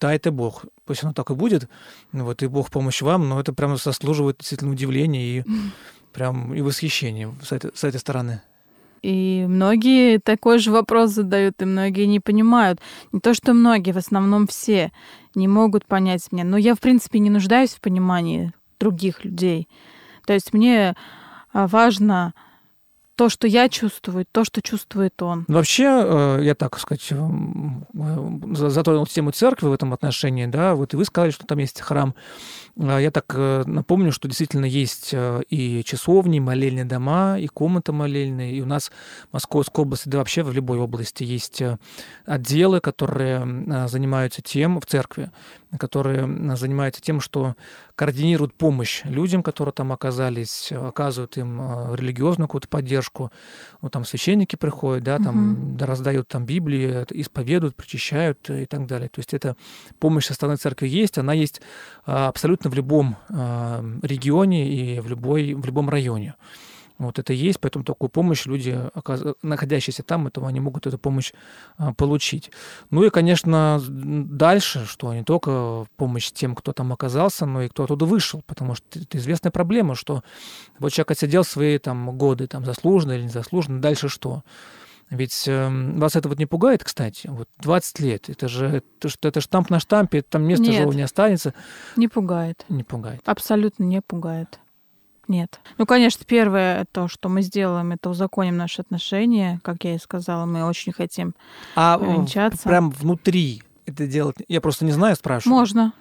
Да, 0.00 0.12
это 0.12 0.30
Бог. 0.30 0.64
Пусть 0.84 1.04
оно 1.04 1.12
так 1.12 1.30
и 1.30 1.34
будет. 1.34 1.68
Вот, 2.12 2.42
и 2.42 2.48
Бог 2.48 2.70
помощь 2.70 3.02
вам, 3.02 3.28
но 3.28 3.40
это 3.40 3.52
прямо 3.52 3.76
заслуживает 3.76 4.38
действительно 4.38 4.72
удивления 4.72 5.38
и 5.38 5.44
прям 6.12 6.52
и 6.54 6.60
восхищения 6.60 7.32
с 7.42 7.52
этой, 7.52 7.70
с 7.74 7.84
этой 7.84 7.98
стороны. 7.98 8.42
И 9.06 9.46
многие 9.46 10.18
такой 10.18 10.58
же 10.58 10.72
вопрос 10.72 11.10
задают, 11.10 11.62
и 11.62 11.64
многие 11.64 12.06
не 12.06 12.18
понимают. 12.18 12.80
Не 13.12 13.20
то, 13.20 13.34
что 13.34 13.54
многие, 13.54 13.92
в 13.92 13.98
основном 13.98 14.48
все 14.48 14.90
не 15.36 15.46
могут 15.46 15.86
понять 15.86 16.32
меня. 16.32 16.42
Но 16.42 16.56
я, 16.56 16.74
в 16.74 16.80
принципе, 16.80 17.20
не 17.20 17.30
нуждаюсь 17.30 17.70
в 17.70 17.80
понимании 17.80 18.52
других 18.80 19.24
людей. 19.24 19.68
То 20.26 20.32
есть 20.32 20.52
мне 20.52 20.96
а, 21.52 21.68
важно 21.68 22.34
то, 23.14 23.28
что 23.28 23.46
я 23.46 23.68
чувствую, 23.68 24.26
то, 24.30 24.44
что 24.44 24.60
чувствует 24.60 25.22
он. 25.22 25.44
Ну, 25.46 25.54
Вообще, 25.54 25.84
э, 25.84 26.38
я 26.42 26.56
так 26.56 26.76
сказать, 26.76 27.06
э, 27.12 27.16
за- 28.54 28.70
затронул 28.70 29.06
тему 29.06 29.30
церкви 29.30 29.68
в 29.68 29.72
этом 29.72 29.92
отношении, 29.94 30.46
да, 30.46 30.74
вот 30.74 30.94
и 30.94 30.96
вы 30.96 31.04
сказали, 31.04 31.30
что 31.30 31.46
там 31.46 31.58
есть 31.58 31.80
храм. 31.80 32.14
А 32.78 32.98
Я 32.98 33.10
так 33.10 33.24
э, 33.34 33.64
напомню, 33.66 34.12
что 34.12 34.28
действительно 34.28 34.66
есть 34.66 35.10
э, 35.12 35.40
и 35.48 35.82
часовни, 35.82 36.36
и 36.36 36.40
молельные 36.40 36.84
дома, 36.84 37.38
и 37.38 37.46
комната 37.46 37.92
молельные, 37.92 38.52
и 38.52 38.60
у 38.60 38.66
нас 38.66 38.90
в 39.30 39.32
Московской 39.32 39.84
области, 39.84 40.08
да 40.10 40.18
вообще 40.18 40.42
в 40.42 40.52
любой 40.52 40.78
области 40.78 41.24
есть 41.24 41.62
э, 41.62 41.78
отделы, 42.26 42.80
которые 42.80 43.36
м, 43.36 43.88
занимаются 43.88 44.42
тем 44.42 44.78
в 44.78 44.84
церкви, 44.84 45.30
которые 45.78 46.56
занимаются 46.56 47.00
тем, 47.00 47.20
что 47.20 47.54
координируют 47.94 48.52
помощь 48.52 49.02
людям, 49.04 49.42
которые 49.42 49.72
там 49.72 49.90
оказались, 49.92 50.70
оказывают 50.70 51.38
им 51.38 51.94
религиозную 51.94 52.46
какую-то 52.46 52.68
поддержку. 52.68 53.32
Ну, 53.80 53.88
там 53.88 54.04
священники 54.04 54.56
приходят, 54.56 55.02
да, 55.02 55.18
там 55.18 55.76
да, 55.76 55.86
раздают 55.86 56.28
там 56.28 56.44
Библии, 56.44 57.04
исповедуют, 57.10 57.74
причащают 57.74 58.48
и 58.50 58.66
так 58.66 58.86
далее. 58.86 59.08
То 59.08 59.20
есть 59.20 59.34
это 59.34 59.56
помощь 59.98 60.26
со 60.26 60.34
стороны 60.34 60.56
церкви 60.56 60.88
есть, 60.88 61.18
она 61.18 61.32
есть 61.32 61.60
а, 62.04 62.28
в 62.68 62.74
любом 62.74 63.16
а, 63.28 63.84
регионе 64.02 64.68
и 64.68 65.00
в, 65.00 65.08
любой, 65.08 65.54
в 65.54 65.64
любом 65.64 65.88
районе. 65.88 66.34
Вот 66.98 67.18
это 67.18 67.34
есть, 67.34 67.60
поэтому 67.60 67.84
такую 67.84 68.08
помощь 68.08 68.46
люди, 68.46 68.78
находящиеся 69.42 70.02
там, 70.02 70.28
этого 70.28 70.48
они 70.48 70.60
могут 70.60 70.86
эту 70.86 70.96
помощь 70.96 71.32
а, 71.76 71.92
получить. 71.92 72.50
Ну 72.90 73.04
и, 73.04 73.10
конечно, 73.10 73.82
дальше, 73.86 74.86
что 74.86 75.12
не 75.12 75.22
только 75.22 75.86
помощь 75.96 76.30
тем, 76.32 76.54
кто 76.54 76.72
там 76.72 76.92
оказался, 76.92 77.44
но 77.44 77.62
и 77.62 77.68
кто 77.68 77.84
оттуда 77.84 78.06
вышел, 78.06 78.42
потому 78.46 78.74
что 78.74 78.98
это 78.98 79.18
известная 79.18 79.50
проблема, 79.50 79.94
что 79.94 80.22
вот 80.78 80.92
человек 80.92 81.10
отсидел 81.10 81.44
свои 81.44 81.78
там 81.78 82.16
годы, 82.16 82.46
там 82.46 82.64
заслуженно 82.64 83.12
или 83.12 83.24
незаслуженно, 83.24 83.80
дальше 83.80 84.08
что? 84.08 84.42
Ведь 85.10 85.44
эм, 85.46 86.00
вас 86.00 86.16
это 86.16 86.28
вот 86.28 86.38
не 86.38 86.46
пугает, 86.46 86.82
кстати? 86.82 87.28
Вот 87.28 87.48
20 87.58 88.00
лет, 88.00 88.28
это 88.28 88.48
же 88.48 88.66
это, 88.66 89.08
это 89.22 89.40
штамп 89.40 89.70
на 89.70 89.78
штампе, 89.78 90.22
там 90.22 90.42
места 90.42 90.64
Нет. 90.64 90.74
живого 90.76 90.92
не 90.92 91.02
останется. 91.02 91.54
Не 91.94 92.08
пугает. 92.08 92.64
Не 92.68 92.82
пугает. 92.82 93.20
Абсолютно 93.24 93.84
не 93.84 94.00
пугает. 94.00 94.58
Нет. 95.28 95.60
Ну, 95.78 95.86
конечно, 95.86 96.24
первое, 96.26 96.86
то, 96.92 97.08
что 97.08 97.28
мы 97.28 97.42
сделаем, 97.42 97.92
это 97.92 98.10
узаконим 98.10 98.56
наши 98.56 98.80
отношения. 98.82 99.60
Как 99.64 99.82
я 99.84 99.94
и 99.94 99.98
сказала, 99.98 100.46
мы 100.46 100.64
очень 100.64 100.92
хотим. 100.92 101.34
А 101.74 101.98
Венчаться. 102.00 102.68
прям 102.68 102.90
внутри 102.90 103.62
это 103.86 104.06
делать, 104.06 104.36
я 104.48 104.60
просто 104.60 104.84
не 104.84 104.92
знаю, 104.92 105.14
спрашиваю. 105.16 105.56
Можно, 105.58 105.92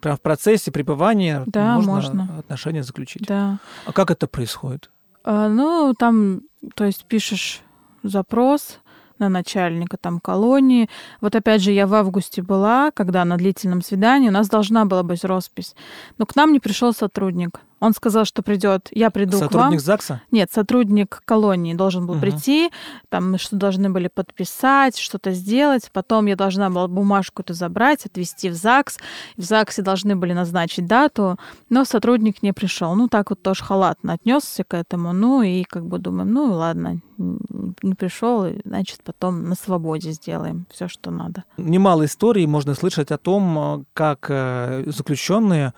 Прям 0.00 0.18
в 0.18 0.20
процессе 0.20 0.70
пребывания 0.70 1.44
Да, 1.46 1.76
можно, 1.76 1.92
можно. 1.94 2.38
отношения 2.40 2.82
заключить. 2.82 3.26
да. 3.26 3.58
А 3.86 3.92
как 3.92 4.10
это 4.10 4.26
происходит? 4.26 4.90
А, 5.24 5.48
ну, 5.48 5.94
там, 5.98 6.42
то 6.74 6.84
есть 6.84 7.06
пишешь 7.06 7.62
запрос 8.04 8.80
на 9.18 9.28
начальника 9.28 9.96
там 9.96 10.20
колонии. 10.20 10.88
Вот 11.20 11.34
опять 11.34 11.62
же, 11.62 11.72
я 11.72 11.86
в 11.86 11.94
августе 11.94 12.42
была, 12.42 12.90
когда 12.90 13.24
на 13.24 13.36
длительном 13.36 13.82
свидании, 13.82 14.28
у 14.28 14.32
нас 14.32 14.48
должна 14.48 14.84
была 14.84 15.02
быть 15.02 15.24
роспись. 15.24 15.74
Но 16.18 16.26
к 16.26 16.36
нам 16.36 16.52
не 16.52 16.60
пришел 16.60 16.92
сотрудник. 16.92 17.60
Он 17.80 17.92
сказал, 17.92 18.24
что 18.24 18.42
придет, 18.42 18.88
я 18.92 19.10
приду 19.10 19.38
к 19.38 19.40
вам. 19.40 19.50
Сотрудник 19.50 19.80
ЗАГСа? 19.80 20.22
Нет, 20.30 20.50
сотрудник 20.52 21.20
колонии 21.24 21.74
должен 21.74 22.06
был 22.06 22.14
Мгм. 22.14 22.20
прийти, 22.22 22.70
там 23.08 23.32
мы 23.32 23.38
что 23.38 23.56
должны 23.56 23.90
были 23.90 24.08
подписать, 24.08 24.96
что-то 24.98 25.32
сделать. 25.32 25.90
Потом 25.92 26.26
я 26.26 26.36
должна 26.36 26.70
была 26.70 26.88
бумажку 26.88 27.42
эту 27.42 27.52
забрать, 27.54 28.06
отвезти 28.06 28.48
в 28.48 28.54
ЗАГС. 28.54 28.98
В 29.36 29.42
ЗАГСе 29.42 29.82
должны 29.82 30.16
были 30.16 30.32
назначить 30.32 30.86
дату, 30.86 31.38
но 31.68 31.84
сотрудник 31.84 32.42
не 32.42 32.52
пришел. 32.52 32.94
Ну, 32.94 33.08
так 33.08 33.30
вот 33.30 33.42
тоже 33.42 33.62
халатно 33.64 34.14
отнесся 34.14 34.64
к 34.64 34.74
этому. 34.74 35.12
Ну, 35.12 35.42
и 35.42 35.64
как 35.64 35.84
бы 35.84 35.98
думаем, 35.98 36.32
ну, 36.32 36.52
ладно, 36.52 37.00
не 37.16 37.94
пришел, 37.94 38.46
значит, 38.64 39.00
потом 39.04 39.48
на 39.48 39.54
свободе 39.54 40.12
сделаем 40.12 40.66
все, 40.70 40.88
что 40.88 41.10
надо. 41.10 41.44
Немало 41.56 42.06
историй 42.06 42.46
можно 42.46 42.74
слышать 42.74 43.10
о 43.10 43.18
том, 43.18 43.84
как 43.94 44.26
э, 44.28 44.84
заключенные 44.86 45.74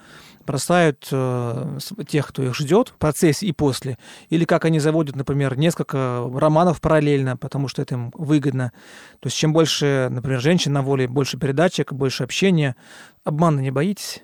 бросают 0.46 1.08
э, 1.10 1.78
тех, 2.08 2.28
кто 2.28 2.42
их 2.42 2.54
ждет 2.54 2.90
в 2.90 2.94
процессе 2.94 3.46
и 3.46 3.52
после, 3.52 3.98
или 4.30 4.44
как 4.44 4.64
они 4.64 4.78
заводят, 4.78 5.16
например, 5.16 5.58
несколько 5.58 6.30
романов 6.34 6.80
параллельно, 6.80 7.36
потому 7.36 7.68
что 7.68 7.82
это 7.82 7.94
им 7.96 8.10
выгодно. 8.14 8.72
То 9.20 9.26
есть 9.26 9.36
чем 9.36 9.52
больше, 9.52 10.08
например, 10.10 10.40
женщин 10.40 10.72
на 10.72 10.82
воле, 10.82 11.08
больше 11.08 11.38
передачек, 11.38 11.92
больше 11.92 12.24
общения. 12.24 12.76
Обмана 13.24 13.60
не 13.60 13.70
боитесь? 13.70 14.22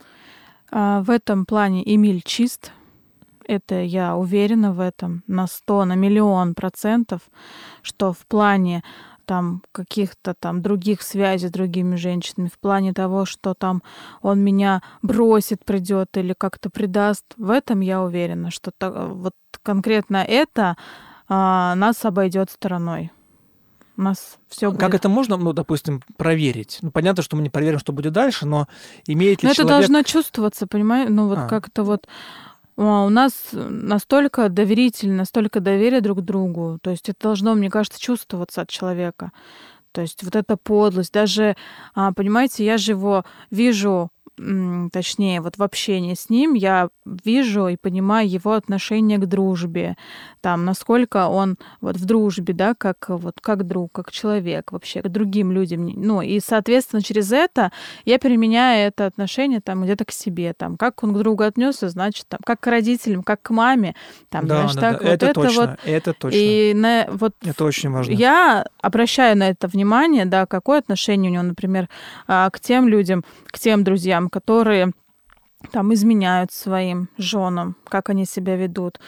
А 0.71 1.03
в 1.03 1.11
этом 1.11 1.45
плане 1.45 1.83
Эмиль 1.85 2.23
чист. 2.25 2.73
Это 3.47 3.83
я 3.83 4.17
уверена 4.17 4.73
в 4.73 4.81
этом 4.81 5.25
на 5.27 5.47
100, 5.49 5.85
на 5.85 5.95
миллион 5.95 6.55
процентов, 6.55 7.23
что 7.83 8.13
в 8.13 8.25
плане 8.27 8.85
там 9.25 9.63
каких-то 9.73 10.35
там 10.39 10.63
других 10.63 11.03
связей 11.03 11.49
с 11.49 11.53
другими 11.53 11.97
женщинами, 11.97 12.49
в 12.49 12.59
плане 12.59 12.93
того, 12.93 13.25
что 13.25 13.55
там 13.55 13.83
он 14.21 14.41
меня 14.41 14.83
бросит, 15.03 15.65
придет 15.65 16.17
или 16.17 16.35
как-то 16.37 16.71
предаст, 16.71 17.25
в 17.37 17.51
этом 17.51 17.81
я 17.81 18.03
уверена, 18.03 18.51
что 18.51 18.71
та- 18.77 18.91
вот 18.91 19.35
конкретно 19.63 20.19
это 20.19 20.77
а, 21.29 21.75
нас 21.77 22.05
обойдет 22.05 22.51
стороной. 22.51 23.11
У 23.97 24.03
нас 24.03 24.39
все 24.49 24.73
Как 24.73 24.95
это 24.95 25.09
можно, 25.09 25.37
ну, 25.37 25.53
допустим, 25.53 26.01
проверить? 26.17 26.79
Ну, 26.81 26.91
понятно, 26.91 27.23
что 27.23 27.37
мы 27.37 27.43
не 27.43 27.51
проверим, 27.51 27.79
что 27.79 27.93
будет 27.93 28.13
дальше, 28.13 28.47
но 28.47 28.67
имеет 29.07 29.43
ли 29.43 29.47
Но 29.47 29.53
это 29.53 29.63
человек... 29.63 29.79
должно 29.81 30.03
чувствоваться, 30.03 30.67
понимаешь? 30.67 31.09
Ну, 31.11 31.29
вот 31.29 31.39
А. 31.39 31.47
как-то 31.49 31.85
вот 31.85 32.09
у 32.83 33.09
нас 33.11 33.33
настолько 33.53 34.49
доверительно, 34.49 35.17
настолько 35.17 35.61
доверие 35.61 36.01
друг 36.01 36.23
другу. 36.23 36.79
То 36.83 36.91
есть 36.91 37.09
это 37.09 37.19
должно, 37.23 37.55
мне 37.55 37.71
кажется, 37.71 38.01
чувствоваться 38.01 38.63
от 38.63 38.71
человека. 38.71 39.33
То 39.93 40.01
есть 40.01 40.23
вот 40.23 40.35
эта 40.35 40.57
подлость. 40.57 41.13
Даже, 41.13 41.57
а, 41.95 42.13
понимаете, 42.13 42.65
я 42.65 42.79
же 42.79 42.93
его 42.93 43.25
вижу, 43.51 44.11
точнее, 44.37 45.41
вот 45.41 45.59
в 45.59 45.63
общении 45.63 46.15
с 46.15 46.31
ним 46.31 46.55
я 46.55 46.89
вижу 47.05 47.69
и 47.69 47.77
понимаю 47.77 48.29
его 48.29 48.53
отношение 48.53 49.19
к 49.19 49.27
дружбе. 49.27 49.97
Там, 50.41 50.65
насколько 50.65 51.29
он 51.29 51.59
вот 51.81 51.97
в 51.97 52.05
дружбе, 52.05 52.55
да, 52.55 52.75
как 52.75 53.09
вот 53.09 53.35
как 53.41 53.67
друг, 53.67 53.93
как 53.93 54.11
человек 54.11 54.73
вообще, 54.73 55.03
к 55.03 55.09
другим 55.09 55.53
людям. 55.53 55.87
Ну, 55.87 56.23
и, 56.23 56.41
соответственно, 56.41 57.03
через 57.03 57.31
это 57.31 57.73
я 58.05 58.19
переменяю 58.19 58.89
это 58.89 59.07
отношение 59.07 59.61
там 59.61 59.85
где-то 59.85 60.05
к 60.07 60.11
себе, 60.11 60.55
там, 60.55 60.77
как 60.77 61.03
он 61.05 61.15
к 61.15 61.19
другу 61.19 61.43
отнесся, 61.43 61.89
значит, 61.89 62.27
там, 62.29 62.41
как 62.45 62.61
к 62.61 62.67
родителям, 62.67 63.23
как 63.23 63.43
к 63.43 63.51
маме, 63.51 63.95
там, 64.31 64.47
да, 64.47 64.55
знаешь, 64.55 64.75
да, 64.75 64.81
так, 64.81 64.93
да, 64.93 65.05
вот 65.05 65.13
это, 65.13 65.27
это 65.27 65.41
точно, 65.41 65.67
вот. 65.67 65.79
это 65.85 66.13
точно. 66.15 66.37
И 66.39 66.75
на, 66.75 67.07
вот 67.11 67.35
Это 67.45 67.65
очень 67.65 67.91
важно. 67.91 68.13
я 68.13 68.67
обращаю 68.81 69.37
на 69.37 69.51
это 69.51 69.69
внимание, 69.69 70.25
да, 70.25 70.47
какое 70.47 70.79
отношение 70.79 71.31
у 71.31 71.35
него, 71.35 71.45
например, 71.45 71.89
а, 72.27 72.49
к 72.51 72.61
тем 72.61 72.89
людям, 72.89 73.25
к 73.47 73.59
тем 73.59 73.85
друзьям, 73.85 74.22
которые 74.29 74.93
там 75.71 75.93
изменяют 75.95 76.53
своим 76.53 77.09
женам, 77.19 77.77
как 77.89 78.11
они 78.11 78.25
себя 78.27 78.57
ведут. 78.57 78.99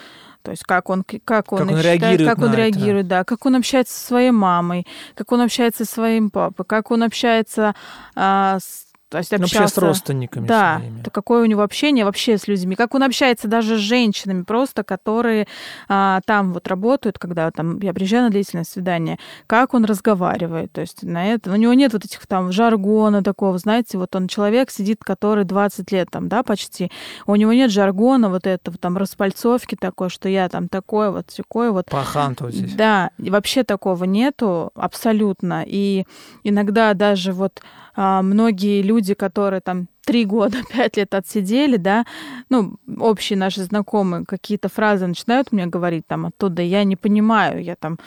То 0.41 0.51
есть 0.51 0.63
как 0.63 0.89
он, 0.89 1.03
как 1.03 1.51
он, 1.51 1.59
Как 1.59 1.67
он 1.69 1.77
считает, 1.77 2.01
реагирует 2.01 2.29
как 2.29 2.37
он 2.37 2.45
на 2.45 2.49
это. 2.49 2.57
реагирует, 2.57 3.07
да, 3.07 3.23
как 3.23 3.45
он 3.45 3.55
общается 3.55 3.97
со 3.99 4.05
своей 4.07 4.31
мамой, 4.31 4.85
как 5.15 5.31
он 5.31 5.41
общается 5.41 5.85
со 5.85 5.91
своим 5.93 6.29
папой, 6.29 6.65
как 6.65 6.91
он 6.91 7.01
общается 7.03 7.73
а, 8.15 8.59
с, 8.59 8.84
то 9.15 9.19
есть 9.19 9.31
Ну, 9.31 9.37
Вообще 9.39 9.57
общался, 9.57 9.75
с 9.75 9.77
родственниками 9.83 10.47
да, 10.47 10.77
своими. 10.79 11.01
то 11.03 11.11
какое 11.11 11.43
у 11.43 11.45
него 11.45 11.61
общение 11.61 12.05
вообще 12.05 12.37
с 12.37 12.47
людьми, 12.47 12.75
как 12.75 12.93
он 12.95 13.03
общается 13.03 13.47
даже 13.47 13.77
с 13.77 13.79
женщинами 13.79 14.43
просто, 14.43 14.83
которые 14.83 15.47
а, 15.87 16.21
там 16.25 16.53
вот 16.53 16.67
работают, 16.67 17.19
когда 17.19 17.51
там 17.51 17.79
я 17.79 17.93
приезжаю 17.93 18.23
на 18.23 18.29
длительное 18.29 18.63
свидание, 18.65 19.17
как 19.47 19.73
он 19.73 19.85
разговаривает, 19.85 20.71
то 20.71 20.81
есть 20.81 21.03
на 21.03 21.25
это, 21.25 21.51
у 21.51 21.55
него 21.55 21.73
нет 21.73 21.93
вот 21.93 22.05
этих 22.05 22.25
там 22.27 22.51
жаргона 22.51 23.23
такого, 23.23 23.57
знаете, 23.57 23.97
вот 23.97 24.15
он 24.15 24.27
человек 24.27 24.71
сидит, 24.71 25.03
который 25.03 25.45
20 25.45 25.91
лет 25.91 26.09
там, 26.11 26.27
да, 26.27 26.43
почти, 26.43 26.91
у 27.27 27.35
него 27.35 27.53
нет 27.53 27.71
жаргона 27.71 28.29
вот 28.29 28.47
этого 28.47 28.77
там 28.77 28.97
распальцовки 28.97 29.75
такой, 29.79 30.09
что 30.09 30.29
я 30.29 30.49
там 30.49 30.67
такой 30.69 31.11
вот, 31.11 31.27
такой 31.27 31.71
вот, 31.71 31.85
Пахан 31.87 32.35
тут 32.35 32.53
здесь. 32.53 32.73
да, 32.73 33.11
вообще 33.17 33.63
такого 33.63 34.03
нету 34.05 34.71
абсолютно. 34.75 35.63
И 35.65 36.05
иногда 36.43 36.93
даже 36.93 37.31
вот 37.33 37.61
а, 37.95 38.21
многие 38.21 38.81
люди, 38.81 39.13
которые 39.13 39.61
там 39.61 39.87
три 40.05 40.25
года, 40.25 40.57
пять 40.73 40.97
лет 40.97 41.13
отсидели, 41.13 41.77
да, 41.77 42.05
ну, 42.49 42.75
общие 42.99 43.37
наши 43.37 43.63
знакомые 43.63 44.25
какие-то 44.25 44.69
фразы 44.69 45.07
начинают 45.07 45.51
мне 45.51 45.65
говорить 45.65 46.05
там 46.07 46.27
оттуда, 46.27 46.61
я 46.61 46.83
не 46.83 46.95
понимаю, 46.95 47.63
я 47.63 47.75
там 47.75 47.97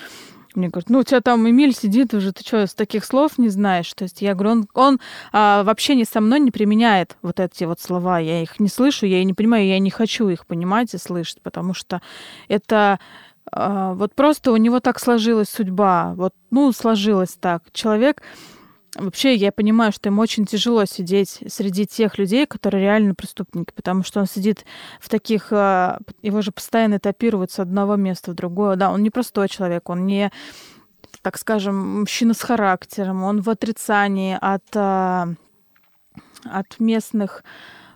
мне 0.54 0.68
говорят, 0.68 0.90
ну, 0.90 0.98
у 1.00 1.02
тебя 1.04 1.20
там 1.20 1.48
Эмиль 1.48 1.74
сидит 1.74 2.14
уже, 2.14 2.32
ты 2.32 2.44
что, 2.44 2.66
с 2.66 2.74
таких 2.74 3.04
слов 3.04 3.38
не 3.38 3.48
знаешь? 3.48 3.92
То 3.94 4.04
есть 4.04 4.22
я 4.22 4.34
говорю, 4.34 4.50
он, 4.50 4.68
он 4.74 5.00
а, 5.30 5.62
в 5.62 5.68
общении 5.68 6.04
со 6.04 6.20
мной 6.20 6.40
не 6.40 6.50
применяет 6.50 7.16
вот 7.22 7.38
эти 7.38 7.64
вот 7.64 7.80
слова, 7.80 8.18
я 8.18 8.42
их 8.42 8.58
не 8.58 8.68
слышу, 8.68 9.06
я 9.06 9.20
и 9.20 9.24
не 9.24 9.34
понимаю, 9.34 9.66
я 9.66 9.78
не 9.78 9.90
хочу 9.90 10.28
их 10.28 10.46
понимать 10.46 10.94
и 10.94 10.98
слышать, 10.98 11.40
потому 11.42 11.74
что 11.74 12.00
это 12.48 12.98
а, 13.52 13.94
вот 13.94 14.14
просто 14.14 14.52
у 14.52 14.56
него 14.56 14.80
так 14.80 14.98
сложилась 14.98 15.48
судьба, 15.48 16.14
вот, 16.16 16.34
ну, 16.50 16.72
сложилось 16.72 17.36
так. 17.38 17.62
Человек, 17.72 18.22
вообще, 18.94 19.34
я 19.34 19.52
понимаю, 19.52 19.92
что 19.92 20.08
ему 20.08 20.22
очень 20.22 20.44
тяжело 20.44 20.84
сидеть 20.84 21.40
среди 21.48 21.86
тех 21.86 22.18
людей, 22.18 22.46
которые 22.46 22.82
реально 22.82 23.14
преступники, 23.14 23.72
потому 23.74 24.02
что 24.02 24.20
он 24.20 24.26
сидит 24.26 24.64
в 25.00 25.08
таких, 25.08 25.48
а, 25.52 25.98
его 26.22 26.42
же 26.42 26.52
постоянно 26.52 26.96
этапируют 26.96 27.50
с 27.50 27.58
одного 27.58 27.96
места 27.96 28.30
в 28.30 28.34
другое. 28.34 28.76
Да, 28.76 28.90
он 28.90 29.02
не 29.02 29.10
простой 29.10 29.48
человек, 29.48 29.88
он 29.88 30.06
не, 30.06 30.30
так 31.22 31.38
скажем, 31.38 32.00
мужчина 32.00 32.34
с 32.34 32.40
характером, 32.40 33.22
он 33.22 33.40
в 33.40 33.50
отрицании 33.50 34.36
от, 34.40 34.64
а, 34.74 35.28
от 36.44 36.80
местных 36.80 37.44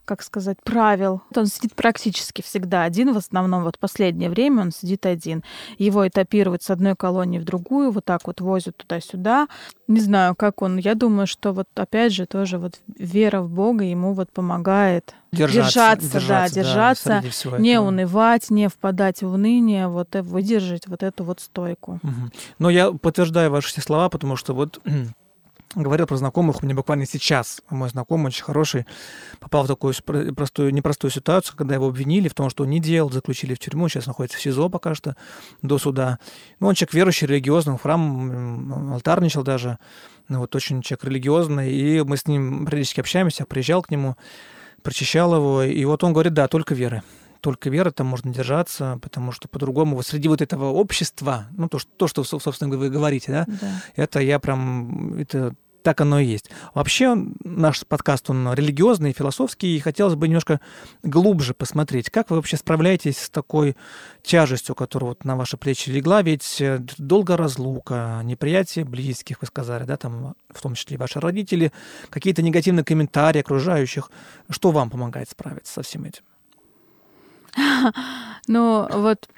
как 0.04 0.22
сказать, 0.22 0.58
правил. 0.62 1.22
Он 1.34 1.46
сидит 1.46 1.74
практически 1.74 2.42
всегда 2.42 2.84
один, 2.84 3.12
в 3.12 3.16
основном 3.16 3.64
вот 3.64 3.78
последнее 3.78 4.30
время 4.30 4.62
он 4.62 4.70
сидит 4.72 5.06
один. 5.06 5.42
Его 5.78 6.06
этапируют 6.06 6.62
с 6.62 6.70
одной 6.70 6.96
колонии 6.96 7.38
в 7.38 7.44
другую, 7.44 7.90
вот 7.90 8.04
так 8.04 8.26
вот 8.26 8.40
возят 8.40 8.76
туда-сюда. 8.76 9.48
Не 9.88 10.00
знаю, 10.00 10.34
как 10.34 10.62
он. 10.62 10.78
Я 10.78 10.94
думаю, 10.94 11.26
что 11.26 11.52
вот 11.52 11.68
опять 11.74 12.12
же 12.12 12.26
тоже 12.26 12.58
вот 12.58 12.80
вера 12.98 13.42
в 13.42 13.50
Бога 13.50 13.84
ему 13.84 14.12
вот 14.14 14.30
помогает 14.30 15.14
Держаться, 15.32 16.12
держаться, 16.12 16.28
да, 16.28 16.48
держаться, 16.48 17.22
всего 17.30 17.56
не 17.56 17.72
этого. 17.72 17.88
унывать, 17.88 18.50
не 18.50 18.68
впадать 18.68 19.22
в 19.22 19.28
уныние, 19.32 19.88
вот 19.88 20.14
э, 20.14 20.20
выдержать 20.20 20.86
вот 20.86 21.02
эту 21.02 21.24
вот 21.24 21.40
стойку. 21.40 22.00
Мгм. 22.02 22.30
Но 22.58 22.68
я 22.68 22.92
подтверждаю 22.92 23.50
ваши 23.50 23.68
все 23.68 23.80
слова, 23.80 24.10
потому 24.10 24.36
что 24.36 24.52
вот 24.52 24.80
говорил 25.74 26.06
про 26.06 26.16
знакомых, 26.16 26.62
меня 26.62 26.74
буквально 26.74 27.06
сейчас 27.06 27.62
мой 27.70 27.88
знакомый, 27.88 28.28
очень 28.28 28.44
хороший, 28.44 28.86
попал 29.40 29.64
в 29.64 29.68
такую 29.68 29.94
простую, 30.34 30.72
непростую 30.74 31.10
ситуацию, 31.10 31.56
когда 31.56 31.74
его 31.74 31.88
обвинили 31.88 32.28
в 32.28 32.34
том, 32.34 32.50
что 32.50 32.64
он 32.64 32.70
не 32.70 32.80
делал, 32.80 33.10
заключили 33.10 33.54
в 33.54 33.58
тюрьму, 33.58 33.88
сейчас 33.88 34.06
находится 34.06 34.38
в 34.38 34.42
СИЗО 34.42 34.68
пока 34.68 34.94
что, 34.94 35.16
до 35.62 35.78
суда. 35.78 36.18
Ну, 36.60 36.68
он 36.68 36.74
человек 36.74 36.94
верующий, 36.94 37.26
религиозный, 37.26 37.76
в 37.76 37.82
храм 37.82 38.92
алтарничал 38.94 39.42
даже, 39.42 39.78
ну, 40.28 40.40
вот 40.40 40.54
очень 40.54 40.82
человек 40.82 41.04
религиозный, 41.04 41.72
и 41.72 42.02
мы 42.02 42.16
с 42.16 42.26
ним 42.26 42.66
периодически 42.66 43.00
общаемся, 43.00 43.42
я 43.42 43.46
приезжал 43.46 43.82
к 43.82 43.90
нему, 43.90 44.16
прочищал 44.82 45.34
его, 45.34 45.62
и 45.62 45.84
вот 45.84 46.04
он 46.04 46.12
говорит, 46.12 46.34
да, 46.34 46.48
только 46.48 46.74
веры 46.74 47.02
только 47.40 47.70
вера, 47.70 47.90
там 47.90 48.06
можно 48.06 48.32
держаться, 48.32 49.00
потому 49.02 49.32
что 49.32 49.48
по-другому 49.48 49.96
вот 49.96 50.06
среди 50.06 50.28
вот 50.28 50.40
этого 50.40 50.66
общества, 50.66 51.48
ну, 51.56 51.68
то, 51.68 51.80
что, 51.80 51.90
то, 51.96 52.06
что 52.06 52.22
со- 52.22 52.38
собственно, 52.38 52.76
вы 52.76 52.88
говорите, 52.88 53.32
да, 53.32 53.44
Да. 53.60 53.82
это 53.96 54.20
я 54.20 54.38
прям, 54.38 55.14
это 55.14 55.52
так 55.82 56.00
оно 56.00 56.20
и 56.20 56.26
есть. 56.26 56.50
Вообще 56.74 57.16
наш 57.44 57.84
подкаст, 57.86 58.30
он 58.30 58.52
религиозный, 58.54 59.12
философский, 59.12 59.76
и 59.76 59.80
хотелось 59.80 60.14
бы 60.14 60.28
немножко 60.28 60.60
глубже 61.02 61.54
посмотреть, 61.54 62.10
как 62.10 62.30
вы 62.30 62.36
вообще 62.36 62.56
справляетесь 62.56 63.18
с 63.18 63.30
такой 63.30 63.76
тяжестью, 64.22 64.74
которая 64.74 65.10
вот 65.10 65.24
на 65.24 65.36
ваши 65.36 65.56
плечи 65.56 65.90
легла, 65.90 66.22
ведь 66.22 66.60
э, 66.60 66.80
долго 66.98 67.36
разлука, 67.36 68.20
неприятие 68.24 68.84
близких, 68.84 69.40
вы 69.40 69.46
сказали, 69.46 69.84
да, 69.84 69.96
там, 69.96 70.34
в 70.50 70.60
том 70.60 70.74
числе 70.74 70.94
и 70.94 70.98
ваши 70.98 71.20
родители, 71.20 71.72
какие-то 72.10 72.42
негативные 72.42 72.84
комментарии 72.84 73.40
окружающих. 73.40 74.10
Что 74.50 74.70
вам 74.70 74.90
помогает 74.90 75.28
справиться 75.30 75.74
со 75.74 75.82
всем 75.82 76.04
этим? 76.04 76.22
Ну, 78.48 78.88
вот 78.90 79.28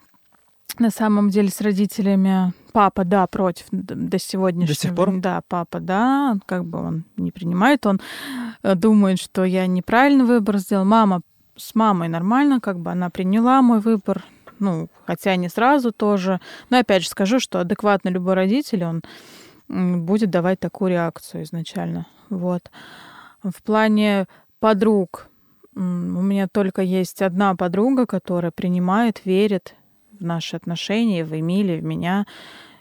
на 0.78 0.90
самом 0.90 1.28
деле 1.28 1.50
с 1.50 1.60
родителями 1.60 2.54
папа, 2.74 3.04
да, 3.04 3.26
против 3.28 3.66
до 3.70 4.18
сегодняшнего. 4.18 4.74
До 4.74 4.80
сих 4.80 4.94
пор? 4.94 5.16
Да, 5.20 5.42
папа, 5.46 5.78
да, 5.78 6.36
как 6.44 6.64
бы 6.64 6.80
он 6.80 7.04
не 7.16 7.30
принимает, 7.30 7.86
он 7.86 8.00
э, 8.62 8.74
думает, 8.74 9.20
что 9.20 9.44
я 9.44 9.68
неправильный 9.68 10.24
выбор 10.24 10.58
сделал. 10.58 10.84
Мама 10.84 11.20
с 11.56 11.76
мамой 11.76 12.08
нормально, 12.08 12.60
как 12.60 12.80
бы 12.80 12.90
она 12.90 13.10
приняла 13.10 13.62
мой 13.62 13.78
выбор, 13.78 14.24
ну, 14.58 14.88
хотя 15.06 15.36
не 15.36 15.48
сразу 15.48 15.92
тоже. 15.92 16.40
Но 16.68 16.78
опять 16.78 17.04
же 17.04 17.08
скажу, 17.08 17.38
что 17.38 17.60
адекватно 17.60 18.08
любой 18.08 18.34
родитель, 18.34 18.84
он 18.84 19.02
будет 20.04 20.30
давать 20.30 20.58
такую 20.58 20.90
реакцию 20.90 21.44
изначально. 21.44 22.06
Вот. 22.28 22.72
В 23.44 23.62
плане 23.62 24.26
подруг, 24.58 25.28
у 25.76 25.80
меня 25.80 26.48
только 26.48 26.82
есть 26.82 27.22
одна 27.22 27.54
подруга, 27.54 28.04
которая 28.06 28.50
принимает, 28.50 29.20
верит 29.24 29.76
в 30.18 30.24
наши 30.24 30.56
отношения, 30.56 31.24
в 31.24 31.38
Эмили, 31.38 31.78
в 31.78 31.84
меня. 31.84 32.26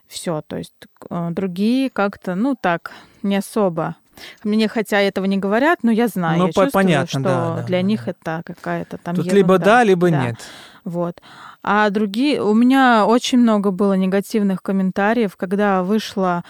Все, 0.08 0.42
то 0.46 0.58
есть 0.58 0.74
э, 1.10 1.30
другие 1.32 1.90
как-то, 1.90 2.36
ну 2.36 2.56
так, 2.60 2.92
не 3.24 3.36
особо. 3.36 3.96
Мне 4.44 4.68
хотя 4.68 5.00
этого 5.00 5.26
не 5.26 5.38
говорят, 5.38 5.80
но 5.84 5.92
я 5.92 6.08
знаю, 6.08 6.38
Ну, 6.38 6.46
я 6.48 6.54
чувствую, 6.54 6.72
понятно, 6.72 7.08
что 7.08 7.20
да, 7.20 7.56
да, 7.56 7.64
для 7.64 7.78
да, 7.80 7.82
них 7.82 8.06
да. 8.06 8.12
это 8.12 8.44
какая-то 8.46 8.98
там 8.98 9.16
Тут 9.16 9.26
ерунда. 9.26 9.38
либо 9.38 9.58
да, 9.58 9.84
либо 9.84 10.10
Да. 10.12 10.26
нет. 10.26 10.36
Вот. 10.84 11.22
А 11.64 11.90
другие... 11.90 12.42
У 12.44 12.54
меня 12.54 13.06
очень 13.06 13.40
много 13.40 13.72
было 13.72 13.94
негативных 13.94 14.62
комментариев, 14.62 15.36
когда 15.38 15.82
вышла, 15.82 16.44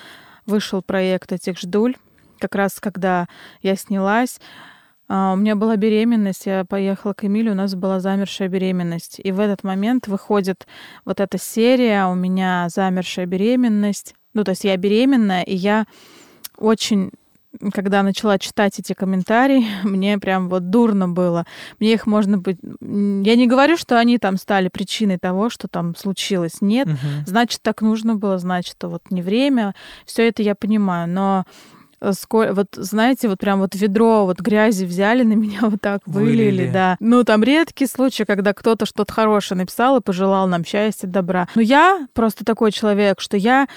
вышел 0.46 0.82
проект 0.82 1.32
этих 1.32 1.60
«Ждуль», 1.60 1.96
как 2.40 2.56
раз 2.56 2.80
когда 2.80 3.28
я 3.62 3.76
снялась. 3.76 4.42
А, 5.08 5.34
У 5.34 5.36
меня 5.36 5.56
была 5.56 5.76
беременность, 5.76 6.46
я 6.46 6.66
поехала 6.66 7.14
к 7.14 7.26
Эмилю, 7.26 7.52
у 7.52 7.56
нас 7.56 7.76
была 7.76 8.00
замершая 8.00 8.48
беременность. 8.48 9.20
И 9.24 9.32
в 9.32 9.40
этот 9.40 9.64
момент 9.64 10.08
выходит 10.08 10.68
вот 11.06 11.20
эта 11.20 11.38
серия, 11.38 12.06
у 12.08 12.16
меня 12.16 12.68
замершая 12.70 13.26
беременность. 13.26 14.16
Ну, 14.34 14.44
то 14.44 14.52
есть 14.52 14.64
я 14.64 14.76
беременная, 14.78 15.44
и 15.44 15.56
я 15.56 15.86
очень 16.58 17.12
когда 17.74 18.04
начала 18.04 18.40
читать 18.40 18.80
эти 18.80 18.94
комментарии, 18.94 19.66
мне 19.84 20.18
прям 20.18 20.50
вот 20.50 20.70
дурно 20.70 21.08
было. 21.08 21.46
Мне 21.80 21.94
их 21.94 22.08
можно 22.08 22.38
быть... 22.38 22.58
Я 22.62 23.36
не 23.36 23.48
говорю, 23.48 23.78
что 23.78 24.00
они 24.00 24.18
там 24.18 24.38
стали 24.38 24.70
причиной 24.70 25.18
того, 25.18 25.50
что 25.50 25.68
там 25.68 25.96
случилось. 25.96 26.62
Нет. 26.62 26.88
Мгм. 26.88 27.26
Значит, 27.26 27.62
так 27.62 27.82
нужно 27.82 28.16
было, 28.16 28.38
значит, 28.38 28.78
вот 28.82 29.04
не 29.12 29.22
время. 29.22 29.76
Все 30.06 30.28
это 30.28 30.42
я 30.42 30.56
понимаю. 30.56 31.08
Но 31.08 31.46
э, 32.04 32.12
ско- 32.12 32.54
вот 32.54 32.68
знаете, 32.76 33.28
вот 33.30 33.40
прям 33.40 33.60
вот 33.60 33.76
ведро 33.76 34.26
вот 34.26 34.40
грязи 34.40 34.86
взяли 34.86 35.24
на 35.24 35.34
меня 35.34 35.60
вот 35.62 35.82
так 35.82 36.02
вылили, 36.06 36.46
Вылили. 36.52 36.72
да. 36.72 36.98
Ну 37.00 37.24
там 37.24 37.44
редкий 37.44 37.88
случай, 37.88 38.26
когда 38.26 38.54
кто-то 38.54 38.86
что-то 38.86 39.12
хорошее 39.14 39.58
написал 39.58 39.98
и 39.98 40.02
пожелал 40.02 40.48
нам 40.48 40.64
счастья, 40.66 41.08
добра. 41.08 41.48
Но 41.56 41.62
я 41.62 42.08
просто 42.14 42.46
такой 42.46 42.72
человек, 42.72 43.20
что 43.22 43.38
я 43.38 43.68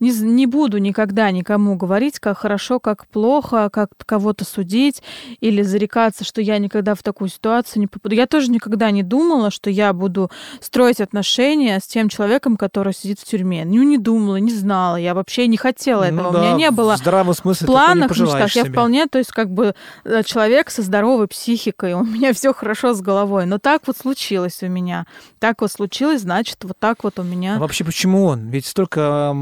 не, 0.00 0.10
не 0.10 0.46
буду 0.46 0.78
никогда 0.78 1.30
никому 1.30 1.76
говорить, 1.76 2.18
как 2.18 2.38
хорошо, 2.38 2.80
как 2.80 3.06
плохо, 3.06 3.70
как 3.72 3.90
кого-то 4.04 4.44
судить 4.44 5.02
или 5.40 5.62
зарекаться, 5.62 6.24
что 6.24 6.40
я 6.40 6.58
никогда 6.58 6.94
в 6.94 7.02
такую 7.02 7.28
ситуацию 7.28 7.80
не 7.80 7.86
попаду. 7.86 8.14
Я 8.14 8.26
тоже 8.26 8.50
никогда 8.50 8.90
не 8.90 9.02
думала, 9.02 9.50
что 9.50 9.70
я 9.70 9.92
буду 9.92 10.30
строить 10.60 11.00
отношения 11.00 11.80
с 11.80 11.86
тем 11.86 12.08
человеком, 12.08 12.56
который 12.56 12.92
сидит 12.92 13.20
в 13.20 13.24
тюрьме. 13.24 13.64
Ну, 13.64 13.82
не 13.82 13.98
думала, 13.98 14.36
не 14.36 14.52
знала, 14.52 14.96
я 14.96 15.14
вообще 15.14 15.46
не 15.46 15.56
хотела 15.56 16.04
этого. 16.04 16.32
Ну 16.32 16.38
У 16.38 16.42
меня 16.42 16.50
да, 16.52 16.56
не 16.56 16.70
было 16.70 16.94
В 16.96 16.98
здравом 16.98 17.34
смысле 17.34 17.66
в 17.66 17.70
такого 17.70 17.94
не 17.94 18.00
мечтах. 18.02 18.56
Я 18.56 18.62
себе. 18.62 18.72
вполне, 18.72 19.06
то 19.06 19.18
есть 19.18 19.32
как 19.32 19.50
бы 19.50 19.74
э, 20.04 20.22
человек 20.24 20.70
со 20.70 20.82
здоровой 20.82 21.28
психикой, 21.28 21.94
у 21.94 22.04
меня 22.04 22.32
все 22.32 22.52
хорошо 22.52 22.94
с 22.94 23.00
головой. 23.00 23.46
Но 23.46 23.58
так 23.58 23.82
вот 23.86 23.96
случилось 23.96 24.62
у 24.62 24.68
меня. 24.68 25.06
Так 25.38 25.60
вот 25.60 25.72
случилось, 25.72 26.22
значит, 26.22 26.58
вот 26.64 26.78
так 26.78 27.04
вот 27.04 27.18
у 27.18 27.22
меня. 27.22 27.56
А 27.56 27.58
вообще 27.58 27.84
почему 27.84 28.26
он? 28.26 28.48
Ведь 28.48 28.66
столько 28.66 29.32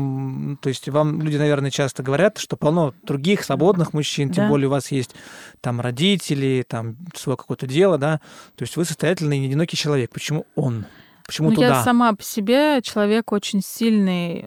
то 0.61 0.69
есть 0.69 0.89
вам 0.89 1.21
люди, 1.23 1.37
наверное, 1.37 1.71
часто 1.71 2.03
говорят, 2.03 2.39
что 2.39 2.57
полно 2.57 2.95
других 3.03 3.45
свободных 3.45 3.93
мужчин, 3.93 4.31
тем 4.31 4.45
Да. 4.45 4.49
более 4.51 4.69
у 4.69 4.71
вас 4.71 4.91
есть 4.91 5.15
там 5.61 5.81
родители, 5.81 6.65
там 6.69 6.97
свое 7.15 7.37
какое-то 7.37 7.67
дело, 7.67 7.99
да, 7.99 8.21
то 8.57 8.63
есть 8.63 8.77
вы 8.77 8.85
состоятельный 8.85 9.39
и 9.41 9.47
одинокий 9.47 9.77
человек. 9.77 10.11
Почему 10.13 10.47
он? 10.55 10.87
Почему 11.27 11.49
Ну, 11.51 11.55
туда? 11.57 11.69
я 11.69 11.83
сама 11.85 12.13
по 12.15 12.23
себе 12.23 12.81
человек 12.83 13.33
очень 13.33 13.63
сильный, 13.63 14.47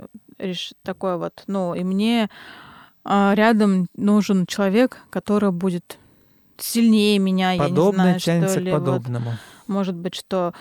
такой 0.83 1.17
вот, 1.17 1.43
ну, 1.47 1.73
и 1.73 1.83
мне 1.83 2.29
а, 3.03 3.33
рядом 3.35 3.87
нужен 3.95 4.45
человек, 4.45 4.97
который 5.09 5.51
будет 5.51 5.97
сильнее 6.57 7.19
меня, 7.19 7.51
я 7.51 7.63
не 7.63 7.69
Подобное 7.69 8.03
знаю, 8.03 8.19
тянется 8.19 8.53
что 8.55 8.59
к 8.61 8.63
ли. 8.63 8.71
вот. 8.71 8.79
подобному. 8.79 9.31
может 9.67 9.95
быть, 9.95 10.15
что... 10.15 10.53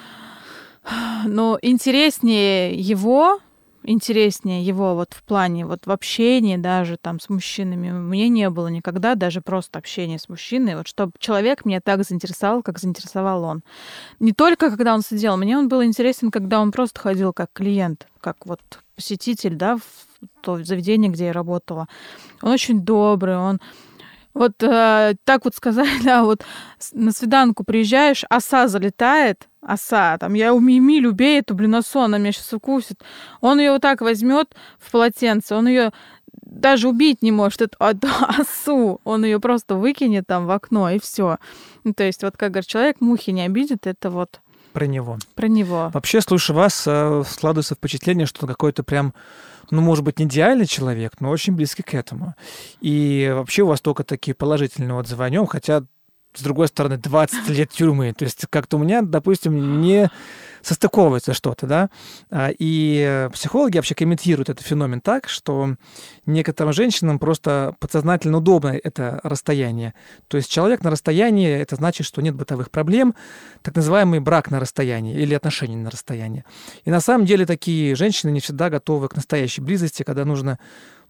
Но 1.24 1.58
интереснее 1.62 2.72
его, 2.78 3.40
интереснее 3.86 4.62
его 4.62 4.94
вот 4.94 5.14
в 5.14 5.22
плане 5.22 5.64
вот 5.64 5.86
в 5.86 5.90
общении 5.90 6.56
даже 6.56 6.96
там 7.00 7.20
с 7.20 7.28
мужчинами 7.28 7.92
мне 7.92 8.28
не 8.28 8.50
было 8.50 8.68
никогда, 8.68 9.14
даже 9.14 9.40
просто 9.40 9.78
общение 9.78 10.18
с 10.18 10.28
мужчиной, 10.28 10.76
вот 10.76 10.88
чтобы 10.88 11.12
человек 11.18 11.64
меня 11.64 11.80
так 11.80 12.04
заинтересовал, 12.04 12.62
как 12.62 12.78
заинтересовал 12.78 13.44
он. 13.44 13.62
Не 14.18 14.32
только 14.32 14.70
когда 14.70 14.94
он 14.94 15.02
сидел, 15.02 15.36
мне 15.36 15.56
он 15.56 15.68
был 15.68 15.82
интересен, 15.84 16.30
когда 16.30 16.60
он 16.60 16.72
просто 16.72 17.00
ходил 17.00 17.32
как 17.32 17.50
клиент, 17.52 18.08
как 18.20 18.44
вот 18.44 18.60
посетитель, 18.96 19.54
да, 19.54 19.76
в 19.76 19.82
то 20.40 20.62
заведение, 20.64 21.10
где 21.10 21.26
я 21.26 21.32
работала. 21.32 21.86
Он 22.42 22.52
очень 22.52 22.80
добрый, 22.80 23.36
он 23.36 23.60
вот 24.34 24.62
э, 24.62 25.14
так 25.24 25.44
вот 25.44 25.54
сказали, 25.54 25.88
да, 26.04 26.24
вот 26.24 26.44
на 26.92 27.12
свиданку 27.12 27.64
приезжаешь, 27.64 28.24
оса 28.28 28.68
залетает, 28.68 29.48
оса, 29.66 30.16
там, 30.18 30.34
я 30.34 30.54
у 30.54 30.60
Мими 30.60 31.00
любей 31.00 31.40
эту, 31.40 31.54
блин, 31.54 31.74
осу, 31.74 32.00
она 32.00 32.18
меня 32.18 32.32
сейчас 32.32 32.52
укусит. 32.52 33.02
Он 33.40 33.58
ее 33.58 33.72
вот 33.72 33.82
так 33.82 34.00
возьмет 34.00 34.54
в 34.78 34.90
полотенце, 34.90 35.54
он 35.54 35.68
ее 35.68 35.92
даже 36.42 36.88
убить 36.88 37.22
не 37.22 37.32
может, 37.32 37.62
эту, 37.62 37.76
осу. 38.38 39.00
Он 39.04 39.24
ее 39.24 39.40
просто 39.40 39.74
выкинет 39.74 40.26
там 40.26 40.46
в 40.46 40.50
окно, 40.50 40.90
и 40.90 40.98
все. 40.98 41.38
Ну, 41.84 41.92
то 41.92 42.04
есть, 42.04 42.22
вот 42.22 42.36
как 42.36 42.52
говорит, 42.52 42.68
человек 42.68 43.00
мухи 43.00 43.30
не 43.30 43.42
обидит, 43.42 43.86
это 43.86 44.10
вот 44.10 44.40
Про 44.72 44.86
него. 44.86 45.18
про 45.34 45.48
него. 45.48 45.90
Вообще, 45.92 46.20
слушая 46.20 46.56
вас, 46.56 46.84
э, 46.86 47.22
складывается 47.28 47.74
впечатление, 47.74 48.26
что 48.26 48.44
он 48.46 48.48
какой-то 48.48 48.82
прям, 48.84 49.14
ну, 49.70 49.80
может 49.80 50.04
быть, 50.04 50.18
не 50.18 50.26
идеальный 50.26 50.66
человек, 50.66 51.14
но 51.20 51.30
очень 51.30 51.54
близкий 51.54 51.82
к 51.82 51.94
этому. 51.94 52.34
И 52.80 53.30
вообще 53.34 53.62
у 53.62 53.66
вас 53.68 53.80
только 53.80 54.04
такие 54.04 54.34
положительные 54.34 54.94
отзывы 54.94 55.24
о 55.24 55.30
нем, 55.30 55.46
хотя, 55.46 55.82
с 56.36 56.42
другой 56.42 56.68
стороны, 56.68 56.96
20 56.96 57.48
лет 57.48 57.70
тюрьмы. 57.70 58.12
То 58.12 58.24
есть 58.24 58.46
как-то 58.50 58.76
у 58.76 58.80
меня, 58.80 59.02
допустим, 59.02 59.80
не 59.80 60.10
состыковывается 60.66 61.32
что-то, 61.32 61.66
да. 61.66 61.90
А, 62.30 62.50
И 62.58 63.28
психологи 63.32 63.76
вообще 63.76 63.94
комментируют 63.94 64.48
этот 64.48 64.66
феномен 64.66 65.00
так, 65.00 65.28
что 65.28 65.76
некоторым 66.26 66.72
женщинам 66.72 67.18
просто 67.18 67.76
подсознательно 67.78 68.38
удобно 68.38 68.76
это 68.82 69.20
расстояние. 69.22 69.94
То 70.26 70.36
есть 70.36 70.50
человек 70.50 70.82
на 70.82 70.90
расстоянии, 70.90 71.48
это 71.48 71.76
значит, 71.76 72.06
что 72.06 72.20
нет 72.20 72.34
бытовых 72.34 72.70
проблем, 72.70 73.14
так 73.62 73.76
называемый 73.76 74.18
брак 74.18 74.50
на 74.50 74.58
расстоянии 74.58 75.14
или 75.14 75.34
отношения 75.34 75.76
на 75.76 75.90
расстоянии. 75.90 76.44
И 76.84 76.90
на 76.90 77.00
самом 77.00 77.26
деле 77.26 77.46
такие 77.46 77.94
женщины 77.94 78.30
не 78.30 78.40
всегда 78.40 78.68
готовы 78.68 79.08
к 79.08 79.14
настоящей 79.14 79.60
близости, 79.60 80.02
когда 80.02 80.24
нужно 80.24 80.58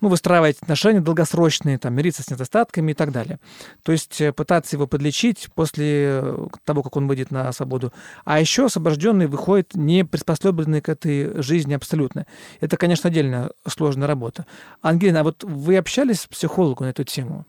ну, 0.01 0.09
выстраивать 0.09 0.59
отношения 0.61 1.01
долгосрочные, 1.01 1.79
там, 1.79 1.95
мириться 1.95 2.23
с 2.23 2.31
недостатками 2.31 2.93
и 2.93 2.95
так 2.95 3.13
далее. 3.13 3.39
То 3.83 3.93
есть 3.93 4.21
э, 4.21 4.33
пытаться 4.33 4.77
его 4.77 4.87
подлечить 4.87 5.49
после 5.55 6.21
э, 6.23 6.47
того, 6.65 6.83
как 6.83 6.97
он 6.97 7.07
выйдет 7.09 7.31
на 7.31 7.51
свободу. 7.53 7.93
А 8.25 8.41
еще 8.41 8.67
освобожденный 8.67 9.27
выходит 9.27 9.75
не 9.75 10.05
приспособленный 10.05 10.81
к 10.81 10.89
этой 10.89 11.43
жизни 11.43 11.75
абсолютно. 11.75 12.27
Это, 12.61 12.77
конечно, 12.77 13.09
отдельная 13.09 13.51
сложная 13.67 14.07
работа. 14.07 14.47
Ангелина, 14.83 15.21
а 15.21 15.25
вот 15.25 15.45
вы 15.45 15.77
общались 15.77 16.23
с 16.23 16.27
психологом 16.27 16.87
на 16.87 16.91
эту 16.91 17.05
тему? 17.05 17.47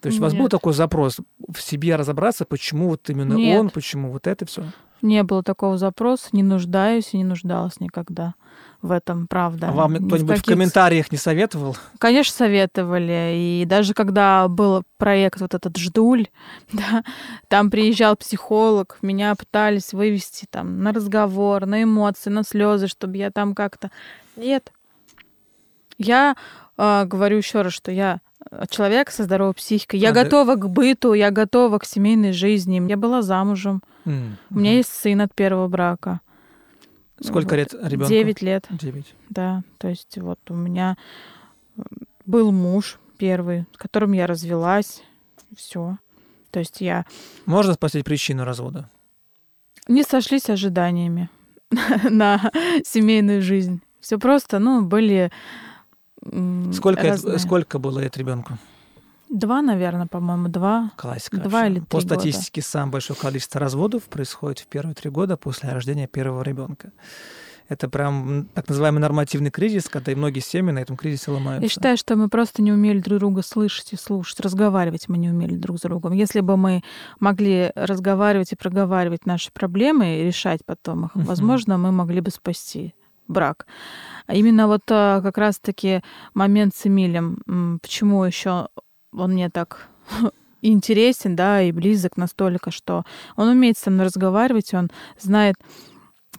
То 0.00 0.08
есть 0.08 0.18
у 0.20 0.22
вас 0.22 0.34
был 0.34 0.42
Нет. 0.42 0.50
такой 0.50 0.74
запрос 0.74 1.16
в 1.50 1.62
себе 1.62 1.96
разобраться, 1.96 2.44
почему 2.44 2.90
вот 2.90 3.08
именно 3.08 3.32
Нет. 3.34 3.58
он, 3.58 3.70
почему 3.70 4.10
вот 4.10 4.26
это 4.26 4.44
все? 4.44 4.64
Не 5.04 5.22
было 5.22 5.42
такого 5.42 5.76
запроса, 5.76 6.28
не 6.32 6.42
нуждаюсь 6.42 7.10
и 7.12 7.18
не 7.18 7.24
нуждалась 7.24 7.78
никогда 7.78 8.32
в 8.80 8.90
этом, 8.90 9.26
правда. 9.26 9.68
А 9.68 9.72
вам 9.72 9.92
Ни 9.92 9.98
в 9.98 10.06
кто-нибудь 10.06 10.22
в 10.22 10.26
каких 10.28 10.44
комментариях 10.46 11.12
не 11.12 11.18
советовал? 11.18 11.76
Конечно, 11.98 12.32
советовали. 12.32 13.34
И 13.36 13.66
даже 13.66 13.92
когда 13.92 14.48
был 14.48 14.82
проект 14.96 15.42
вот 15.42 15.52
этот 15.52 15.76
«Ждуль», 15.76 16.28
да, 16.72 17.04
там 17.48 17.70
приезжал 17.70 18.16
психолог, 18.16 18.96
меня 19.02 19.34
пытались 19.34 19.92
вывести 19.92 20.46
там 20.48 20.82
на 20.82 20.90
разговор, 20.90 21.66
на 21.66 21.82
эмоции, 21.82 22.30
на 22.30 22.42
слезы, 22.42 22.86
чтобы 22.86 23.18
я 23.18 23.30
там 23.30 23.54
как-то... 23.54 23.90
Нет. 24.36 24.72
Я 25.98 26.34
э, 26.78 27.04
говорю 27.04 27.36
еще 27.36 27.60
раз, 27.60 27.74
что 27.74 27.92
я 27.92 28.20
человек 28.70 29.10
со 29.10 29.24
здоровой 29.24 29.54
психикой. 29.54 29.98
Я 30.00 30.10
А, 30.10 30.12
да. 30.12 30.24
готова 30.24 30.54
к 30.56 30.68
быту, 30.68 31.12
я 31.14 31.30
готова 31.30 31.78
к 31.78 31.84
семейной 31.84 32.32
жизни. 32.32 32.82
Я 32.88 32.96
была 32.96 33.22
замужем. 33.22 33.82
М, 34.04 34.36
У 34.50 34.58
меня 34.58 34.74
есть 34.74 34.92
сын 34.92 35.20
от 35.20 35.34
первого 35.34 35.68
брака. 35.68 36.20
Сколько 37.20 37.50
Вот. 37.50 37.56
лет 37.56 37.74
ребенку? 37.74 38.08
Девять 38.12 38.42
лет. 38.42 38.66
Девять. 38.70 39.14
Да, 39.30 39.62
то 39.78 39.88
есть 39.88 40.18
вот 40.18 40.38
у 40.50 40.54
меня 40.54 40.96
был 42.26 42.52
муж 42.52 42.98
первый, 43.18 43.66
с 43.74 43.76
которым 43.78 44.12
я 44.12 44.26
развелась, 44.26 45.02
все. 45.56 45.98
То 46.50 46.58
есть 46.60 46.80
я 46.80 47.04
Можно 47.46 47.74
спросить 47.74 48.04
причину 48.04 48.44
развода? 48.44 48.88
не 49.88 50.02
сошлись 50.02 50.48
ожиданиями 50.50 51.28
на 52.10 52.50
семейную 52.84 53.42
жизнь. 53.42 53.80
Все 54.00 54.18
просто, 54.18 54.58
ну, 54.58 54.82
были 54.82 55.30
Сколько, 56.72 57.08
разные. 57.08 57.38
сколько 57.38 57.78
было 57.78 58.00
лет 58.00 58.16
ребенку? 58.16 58.58
Два, 59.30 59.62
наверное, 59.62 60.06
по-моему, 60.06 60.48
два. 60.48 60.92
Классика. 60.96 61.38
Два 61.38 61.62
вообще. 61.62 61.72
или 61.72 61.80
По 61.80 61.98
три 61.98 62.08
года. 62.08 62.20
статистике, 62.20 62.62
самое 62.62 62.92
большое 62.92 63.18
количество 63.18 63.60
разводов 63.60 64.04
происходит 64.04 64.60
в 64.60 64.66
первые 64.66 64.94
три 64.94 65.10
года 65.10 65.36
после 65.36 65.70
рождения 65.70 66.06
первого 66.06 66.42
ребенка. 66.42 66.92
Это 67.68 67.88
прям 67.88 68.46
так 68.52 68.68
называемый 68.68 69.00
нормативный 69.00 69.50
кризис, 69.50 69.88
когда 69.88 70.12
и 70.12 70.14
многие 70.14 70.40
семьи 70.40 70.70
на 70.70 70.80
этом 70.80 70.96
кризисе 70.98 71.30
ломаются. 71.30 71.62
Я 71.62 71.68
считаю, 71.70 71.96
что 71.96 72.14
мы 72.14 72.28
просто 72.28 72.60
не 72.60 72.72
умели 72.72 72.98
друг 73.00 73.18
друга 73.20 73.42
слышать 73.42 73.94
и 73.94 73.96
слушать. 73.96 74.38
Разговаривать 74.40 75.08
мы 75.08 75.16
не 75.16 75.30
умели 75.30 75.56
друг 75.56 75.78
с 75.78 75.80
другом. 75.80 76.12
Если 76.12 76.40
бы 76.40 76.58
мы 76.58 76.82
могли 77.20 77.72
разговаривать 77.74 78.52
и 78.52 78.56
проговаривать 78.56 79.24
наши 79.24 79.50
проблемы 79.50 80.18
и 80.18 80.24
решать 80.24 80.60
потом 80.66 81.06
их, 81.06 81.12
возможно, 81.14 81.78
мы 81.78 81.90
могли 81.90 82.20
бы 82.20 82.30
спасти 82.30 82.94
брак. 83.28 83.66
А 84.26 84.34
именно 84.34 84.66
вот 84.66 84.82
а, 84.90 85.20
как 85.20 85.38
раз-таки 85.38 86.02
момент 86.34 86.74
с 86.74 86.86
Эмилем. 86.86 87.80
Почему 87.82 88.24
еще 88.24 88.68
он 89.12 89.32
мне 89.32 89.50
так 89.50 89.88
интересен, 90.62 91.36
да, 91.36 91.62
и 91.62 91.72
близок 91.72 92.16
настолько, 92.16 92.70
что 92.70 93.04
он 93.36 93.48
умеет 93.48 93.78
со 93.78 93.90
мной 93.90 94.06
разговаривать, 94.06 94.74
он 94.74 94.90
знает 95.18 95.56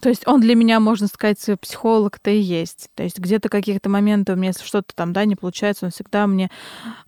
то 0.01 0.09
есть 0.09 0.27
он 0.27 0.41
для 0.41 0.55
меня, 0.55 0.79
можно 0.79 1.07
сказать, 1.07 1.43
психолог-то 1.61 2.29
и 2.29 2.39
есть. 2.39 2.89
То 2.95 3.03
есть 3.03 3.17
где-то 3.19 3.49
каких-то 3.49 3.89
моментов, 3.89 4.35
у 4.35 4.37
меня 4.37 4.49
если 4.49 4.65
что-то 4.65 4.93
там, 4.93 5.13
да, 5.13 5.25
не 5.25 5.35
получается, 5.35 5.85
он 5.85 5.91
всегда 5.91 6.27
мне 6.27 6.49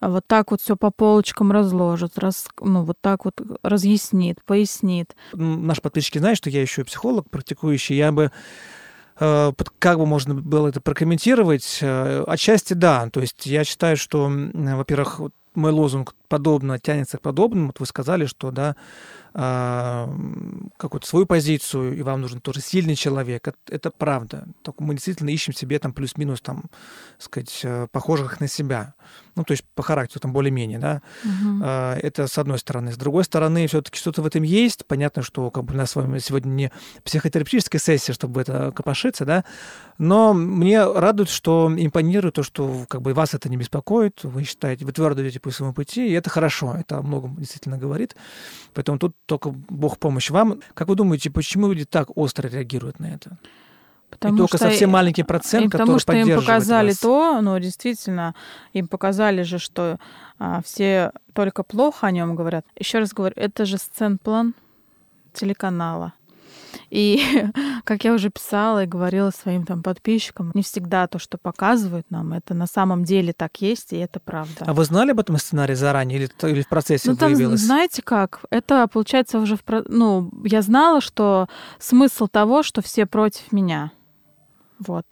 вот 0.01 0.25
так 0.27 0.51
вот 0.51 0.61
все 0.61 0.75
по 0.75 0.91
полочкам 0.91 1.51
разложит, 1.51 2.17
раз, 2.17 2.47
ну, 2.59 2.83
вот 2.83 2.97
так 3.01 3.25
вот 3.25 3.39
разъяснит, 3.61 4.43
пояснит. 4.45 5.15
Наши 5.33 5.81
подписчики 5.81 6.17
знают, 6.17 6.37
что 6.37 6.49
я 6.49 6.61
еще 6.61 6.83
психолог 6.83 7.29
практикующий. 7.29 7.95
Я 7.95 8.11
бы 8.11 8.31
как 9.79 9.97
бы 9.97 10.05
можно 10.05 10.35
было 10.35 10.67
это 10.67 10.81
прокомментировать? 10.81 11.79
Э, 11.81 12.23
Отчасти 12.27 12.73
да. 12.73 13.09
То 13.09 13.21
есть 13.21 13.45
я 13.45 13.63
считаю, 13.63 13.97
что, 13.97 14.29
во-первых, 14.29 15.21
мой 15.57 15.71
лозунг 15.71 16.15
подобно 16.27 16.79
тянется 16.79 17.17
к 17.17 17.21
подобному. 17.21 17.67
Вот 17.67 17.79
вы 17.79 17.85
сказали, 17.85 18.25
что 18.25 18.51
да, 18.51 18.75
а, 19.33 20.09
какую-то 20.77 21.07
свою 21.07 21.25
позицию, 21.25 21.95
и 21.95 22.01
вам 22.01 22.21
нужен 22.21 22.41
тоже 22.41 22.59
сильный 22.59 22.95
человек. 22.95 23.47
Это, 23.47 23.57
это 23.69 23.91
правда. 23.91 24.47
Только 24.63 24.81
мы 24.81 24.95
действительно 24.95 25.29
ищем 25.29 25.53
себе 25.53 25.77
там 25.77 25.93
плюс-минус 25.93 26.41
там, 26.41 26.65
сказать, 27.19 27.59
э, 27.63 27.87
похожих 27.91 28.39
на 28.39 28.47
себя. 28.47 28.95
Ну, 29.35 29.43
то 29.43 29.51
есть 29.51 29.63
по 29.75 29.83
характеру 29.83 30.19
там 30.21 30.33
более-менее, 30.33 30.79
да. 30.79 31.01
А, 31.63 31.95
Это 31.97 32.25
с 32.25 32.37
одной 32.39 32.57
стороны. 32.57 32.91
С 32.91 32.97
другой 32.97 33.23
стороны, 33.23 33.67
все-таки 33.67 33.99
что-то 33.99 34.23
в 34.23 34.25
этом 34.25 34.41
есть. 34.41 34.85
Понятно, 34.87 35.21
что 35.21 35.51
как 35.51 35.65
бы, 35.65 35.75
у 35.75 35.77
нас 35.77 35.91
с 35.91 35.95
вами 35.95 36.17
сегодня 36.17 36.49
не 36.49 36.71
психотерапевтическая 37.03 37.79
сессия, 37.79 38.13
чтобы 38.13 38.41
это 38.41 38.71
копошиться, 38.71 39.23
да. 39.23 39.45
Но 39.99 40.33
мне 40.33 40.83
радует, 40.83 41.29
что 41.29 41.71
импонирует 41.75 42.35
то, 42.35 42.43
что 42.43 42.85
как 42.87 43.03
бы 43.03 43.13
вас 43.13 43.35
это 43.35 43.49
не 43.49 43.57
беспокоит. 43.57 44.23
Вы 44.23 44.43
считаете, 44.45 44.83
вы 44.83 44.91
твердо 44.91 45.21
идете 45.21 45.39
по 45.47 45.53
своему 45.53 45.73
пути, 45.73 46.07
и 46.07 46.11
это 46.11 46.29
хорошо. 46.29 46.75
Это 46.77 46.97
о 46.97 47.01
многом 47.01 47.35
действительно 47.37 47.77
говорит. 47.77 48.15
Поэтому 48.73 48.99
тут 48.99 49.15
только 49.25 49.49
Бог 49.69 49.97
помощь 49.97 50.29
вам. 50.29 50.59
Как 50.73 50.87
вы 50.89 50.95
думаете, 50.95 51.29
почему 51.29 51.69
люди 51.69 51.85
так 51.85 52.09
остро 52.15 52.49
реагируют 52.49 52.99
на 52.99 53.07
это? 53.07 53.37
Потому 54.09 54.35
и 54.35 54.37
только 54.39 54.57
что 54.57 54.67
совсем 54.67 54.89
маленький 54.89 55.23
процент, 55.23 55.71
который 55.71 55.81
потому 55.81 55.99
что 55.99 56.13
им 56.13 56.35
показали 56.35 56.87
вас. 56.89 56.99
то, 56.99 57.41
ну, 57.41 57.59
действительно, 57.59 58.35
им 58.73 58.87
показали 58.87 59.43
же, 59.43 59.57
что 59.59 59.99
а, 60.39 60.61
все 60.63 61.11
только 61.33 61.63
плохо 61.63 62.07
о 62.07 62.11
нем 62.11 62.35
говорят. 62.35 62.65
Еще 62.77 62.99
раз 62.99 63.13
говорю, 63.13 63.33
это 63.37 63.65
же 63.65 63.77
сценплан 63.77 64.53
телеканала. 65.33 66.13
И, 66.89 67.21
как 67.83 68.03
я 68.03 68.13
уже 68.13 68.29
писала 68.29 68.83
и 68.83 68.87
говорила 68.87 69.31
своим 69.31 69.65
там 69.65 69.83
подписчикам, 69.83 70.51
не 70.53 70.63
всегда 70.63 71.07
то, 71.07 71.19
что 71.19 71.37
показывают 71.37 72.09
нам, 72.09 72.33
это 72.33 72.53
на 72.53 72.67
самом 72.67 73.03
деле 73.03 73.33
так 73.33 73.61
есть, 73.61 73.93
и 73.93 73.97
это 73.97 74.19
правда. 74.19 74.65
А 74.65 74.73
вы 74.73 74.85
знали 74.85 75.11
об 75.11 75.19
этом 75.19 75.37
сценарии 75.37 75.73
заранее 75.73 76.19
или, 76.19 76.49
или 76.49 76.61
в 76.61 76.69
процессе 76.69 77.09
ну, 77.09 77.17
там, 77.17 77.33
выявилось? 77.33 77.61
знаете 77.61 78.01
как, 78.01 78.41
это 78.49 78.87
получается 78.87 79.39
уже 79.39 79.55
в... 79.55 79.61
Ну, 79.87 80.31
я 80.43 80.61
знала, 80.61 81.01
что 81.01 81.47
смысл 81.79 82.27
того, 82.27 82.63
что 82.63 82.81
все 82.81 83.05
против 83.05 83.51
меня. 83.51 83.91
Вот. 84.79 85.05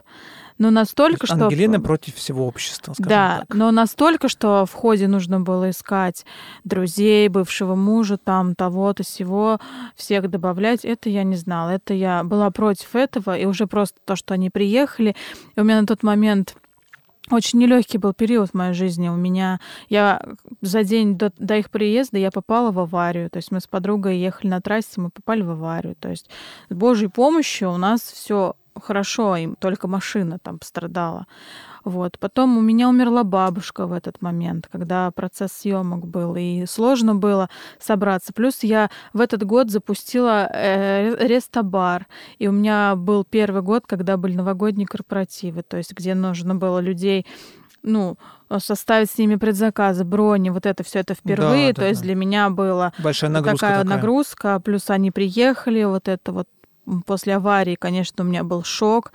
Но 0.57 0.71
настолько, 0.71 1.27
что... 1.27 1.35
Ангелина 1.35 1.81
против 1.81 2.15
всего 2.15 2.47
общества, 2.47 2.93
скажем 2.93 3.09
Да, 3.09 3.39
так. 3.39 3.55
но 3.55 3.71
настолько, 3.71 4.29
что 4.29 4.65
в 4.65 4.73
ходе 4.73 5.07
нужно 5.07 5.41
было 5.41 5.69
искать 5.69 6.25
друзей, 6.63 7.27
бывшего 7.27 7.75
мужа, 7.75 8.17
там, 8.17 8.55
того-то, 8.55 9.03
всего, 9.03 9.59
всех 9.95 10.29
добавлять, 10.29 10.85
это 10.85 11.09
я 11.09 11.23
не 11.23 11.35
знала. 11.35 11.71
Это 11.71 11.93
я 11.93 12.23
была 12.23 12.51
против 12.51 12.95
этого, 12.95 13.37
и 13.37 13.45
уже 13.45 13.67
просто 13.67 13.99
то, 14.05 14.15
что 14.15 14.33
они 14.33 14.49
приехали, 14.49 15.15
и 15.55 15.59
у 15.59 15.63
меня 15.63 15.81
на 15.81 15.87
тот 15.87 16.03
момент 16.03 16.55
очень 17.31 17.59
нелегкий 17.59 17.97
был 17.97 18.13
период 18.13 18.51
в 18.51 18.53
моей 18.53 18.73
жизни. 18.73 19.09
У 19.09 19.15
меня 19.15 19.59
я 19.89 20.21
за 20.61 20.83
день 20.83 21.17
до, 21.17 21.31
до 21.37 21.57
их 21.57 21.71
приезда 21.71 22.19
я 22.19 22.29
попала 22.29 22.71
в 22.71 22.79
аварию. 22.79 23.29
То 23.31 23.37
есть 23.37 23.51
мы 23.51 23.59
с 23.59 23.67
подругой 23.67 24.19
ехали 24.19 24.51
на 24.51 24.61
трассе, 24.61 25.01
мы 25.01 25.09
попали 25.09 25.41
в 25.41 25.49
аварию. 25.49 25.95
То 25.99 26.09
есть 26.09 26.29
с 26.69 26.75
Божьей 26.75 27.07
помощью 27.07 27.71
у 27.71 27.77
нас 27.77 28.01
все 28.01 28.55
хорошо, 28.81 29.35
им 29.35 29.55
только 29.55 29.87
машина 29.87 30.39
там 30.39 30.59
пострадала. 30.59 31.27
Вот. 31.83 32.17
Потом 32.19 32.57
у 32.57 32.61
меня 32.61 32.89
умерла 32.89 33.23
бабушка 33.23 33.85
в 33.85 33.93
этот 33.93 34.21
момент, 34.21 34.67
когда 34.71 35.11
процесс 35.11 35.51
съемок 35.51 36.07
был, 36.07 36.35
и 36.35 36.65
сложно 36.65 37.15
было 37.15 37.49
собраться. 37.79 38.33
Плюс 38.33 38.63
я 38.63 38.89
в 39.13 39.21
этот 39.21 39.43
год 39.43 39.69
запустила 39.69 40.49
э, 40.51 41.15
рестобар, 41.27 42.07
и 42.39 42.47
у 42.47 42.51
меня 42.51 42.95
был 42.95 43.23
первый 43.23 43.61
год, 43.61 43.83
когда 43.85 44.17
были 44.17 44.35
новогодние 44.35 44.87
корпоративы, 44.87 45.61
то 45.61 45.77
есть 45.77 45.93
где 45.93 46.15
нужно 46.15 46.55
было 46.55 46.79
людей 46.79 47.25
ну, 47.85 48.17
составить 48.57 49.11
с 49.11 49.17
ними 49.17 49.35
предзаказы, 49.35 50.03
брони, 50.03 50.49
вот 50.49 50.65
это 50.65 50.83
все 50.83 50.99
это 50.99 51.13
впервые. 51.13 51.67
Да, 51.67 51.73
да, 51.73 51.81
то 51.83 51.87
есть 51.87 52.01
да. 52.01 52.05
для 52.05 52.15
меня 52.15 52.49
было 52.49 52.93
большая 52.97 53.29
нагрузка 53.29 53.59
такая, 53.59 53.83
такая 53.83 53.95
нагрузка. 53.95 54.59
Плюс 54.59 54.89
они 54.89 55.11
приехали, 55.11 55.83
вот 55.83 56.07
это 56.07 56.31
вот 56.31 56.47
после 57.05 57.35
аварии, 57.35 57.75
конечно, 57.75 58.23
у 58.23 58.27
меня 58.27 58.43
был 58.43 58.63
шок. 58.63 59.11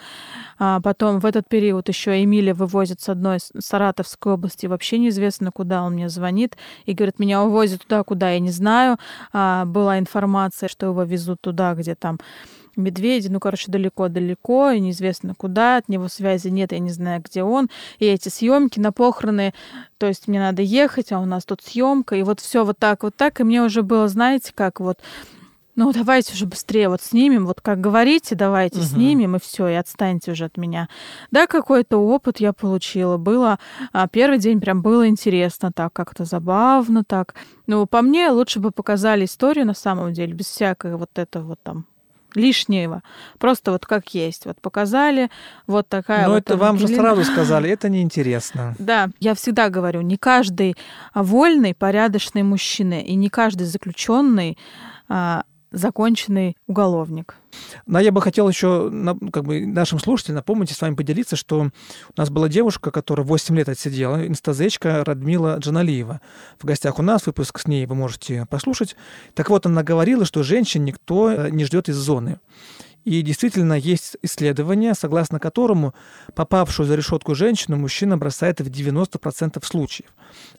А 0.59 0.81
потом 0.81 1.21
в 1.21 1.27
этот 1.27 1.49
период 1.49 1.89
еще 1.89 2.23
Эмилия 2.23 2.55
вывозит 2.55 3.01
с 3.01 3.09
одной 3.09 3.39
Саратовской 3.59 4.35
области, 4.35 4.67
вообще 4.67 4.99
неизвестно, 4.99 5.51
куда 5.53 5.83
он 5.83 5.95
мне 5.95 6.09
звонит, 6.09 6.57
и 6.85 6.93
говорит, 6.93 7.19
меня 7.19 7.43
увозят 7.43 7.83
туда, 7.83 8.05
куда 8.05 8.31
я 8.31 8.41
не 8.41 8.51
знаю. 8.51 8.99
А, 9.33 9.65
была 9.65 9.99
информация, 9.99 10.69
что 10.69 10.87
его 10.87 11.03
везут 11.03 11.41
туда, 11.41 11.75
где 11.75 11.95
там 11.95 12.19
медведи, 12.77 13.29
ну, 13.29 13.41
короче, 13.41 13.71
далеко-далеко, 13.71 14.71
и 14.71 14.81
неизвестно 14.81 15.35
куда, 15.35 15.77
от 15.77 15.89
него 15.89 16.09
связи 16.09 16.49
нет, 16.49 16.73
я 16.73 16.79
не 16.79 16.91
знаю, 16.91 17.23
где 17.23 17.43
он. 17.43 17.69
И 17.99 18.07
эти 18.07 18.29
съемки 18.29 18.79
на 18.79 18.93
похороны, 18.93 19.55
то 19.99 20.07
есть 20.07 20.29
мне 20.29 20.41
надо 20.41 20.63
ехать, 20.63 21.13
а 21.13 21.21
у 21.21 21.27
нас 21.27 21.45
тут 21.45 21.63
съемка, 21.63 22.17
и 22.17 22.23
вот 22.23 22.41
все 22.41 22.65
вот 22.65 22.79
так, 22.79 23.03
вот 23.03 23.17
так, 23.17 23.41
и 23.41 23.45
мне 23.45 23.63
уже 23.63 23.83
было, 23.83 24.09
знаете, 24.09 24.53
как 24.55 24.81
вот 24.81 25.01
ну 25.77 25.93
давайте 25.93 26.35
уже 26.35 26.47
быстрее 26.47 26.89
вот 26.89 27.03
снимем, 27.03 27.47
вот 27.47 27.61
как 27.61 27.81
говорите, 27.81 28.35
давайте 28.35 28.81
угу. 28.81 28.87
снимем, 28.87 29.37
и 29.37 29.41
все, 29.41 29.69
и 29.69 29.75
отстаньте 29.75 30.33
уже 30.33 30.47
от 30.47 30.57
меня. 30.57 30.89
Да, 31.31 31.47
какой-то 31.47 31.99
опыт 31.99 32.41
я 32.41 32.53
получила. 32.53 33.17
Было 33.17 33.59
а, 33.93 34.09
первый 34.09 34.39
день 34.39 34.61
прям 34.61 34.83
было 34.83 35.09
интересно, 35.09 35.73
так 35.73 35.93
как-то 35.93 36.25
забавно, 36.25 37.05
так. 37.05 37.35
Ну, 37.67 37.87
по 37.87 38.03
мне, 38.03 38.31
лучше 38.31 38.61
бы 38.61 38.71
показали 38.71 39.25
историю 39.25 39.67
на 39.67 39.75
самом 39.75 40.13
деле, 40.13 40.33
без 40.33 40.47
всякого 40.47 40.97
вот 40.97 41.19
этого 41.19 41.49
вот 41.49 41.61
там 41.63 41.87
лишнего. 42.35 43.03
Просто 43.39 43.73
вот 43.73 43.87
как 43.87 44.15
есть. 44.15 44.47
Вот 44.47 44.61
показали, 44.61 45.31
вот 45.67 45.89
такая 45.89 46.27
Но 46.27 46.35
вот 46.35 46.39
это 46.39 46.57
вам 46.57 46.79
же 46.79 46.89
сразу 46.89 47.25
сказали, 47.25 47.71
это 47.71 47.89
неинтересно. 47.89 48.75
Да, 48.79 49.11
я 49.21 49.35
всегда 49.35 49.69
говорю, 49.69 50.01
не 50.01 50.17
каждый 50.17 50.77
вольный, 51.15 51.75
порядочный 51.75 52.43
мужчина 52.43 53.01
и 53.01 53.15
не 53.15 53.29
каждый 53.29 53.65
заключенный 53.65 54.59
а, 55.09 55.45
законченный 55.73 56.57
уголовник. 56.67 57.37
Но 57.87 57.99
я 58.01 58.13
бы 58.13 58.21
хотел 58.23 58.49
еще 58.49 58.91
как 59.33 59.45
бы, 59.45 59.67
нашим 59.67 59.99
слушателям 59.99 60.37
напомнить 60.37 60.71
и 60.71 60.75
с 60.75 60.81
вами 60.81 60.95
поделиться, 60.95 61.37
что 61.37 61.61
у 61.61 61.71
нас 62.17 62.31
была 62.31 62.49
девушка, 62.49 62.91
которая 62.91 63.27
8 63.27 63.57
лет 63.57 63.69
отсидела, 63.69 64.27
инстазечка 64.27 65.05
Радмила 65.05 65.59
Джаналиева. 65.59 66.21
В 66.59 66.65
гостях 66.65 66.99
у 66.99 67.03
нас 67.03 67.27
выпуск 67.27 67.59
с 67.61 67.67
ней 67.67 67.87
вы 67.87 67.95
можете 67.95 68.47
послушать. 68.47 68.97
Так 69.35 69.51
вот, 69.51 69.67
она 69.67 69.83
говорила, 69.83 70.25
что 70.25 70.43
женщин 70.43 70.85
никто 70.85 71.31
э, 71.31 71.51
не 71.51 71.65
ждет 71.65 71.89
из 71.89 71.97
зоны. 71.97 72.41
И 73.05 73.23
действительно 73.23 73.73
есть 73.73 74.19
исследование, 74.23 74.95
согласно 74.95 75.39
которому 75.39 75.95
попавшую 76.35 76.87
за 76.87 76.97
решетку 76.97 77.35
женщину 77.35 77.77
мужчина 77.77 78.19
бросает 78.19 78.61
в 78.61 78.67
90% 78.67 79.65
случаев. 79.65 80.11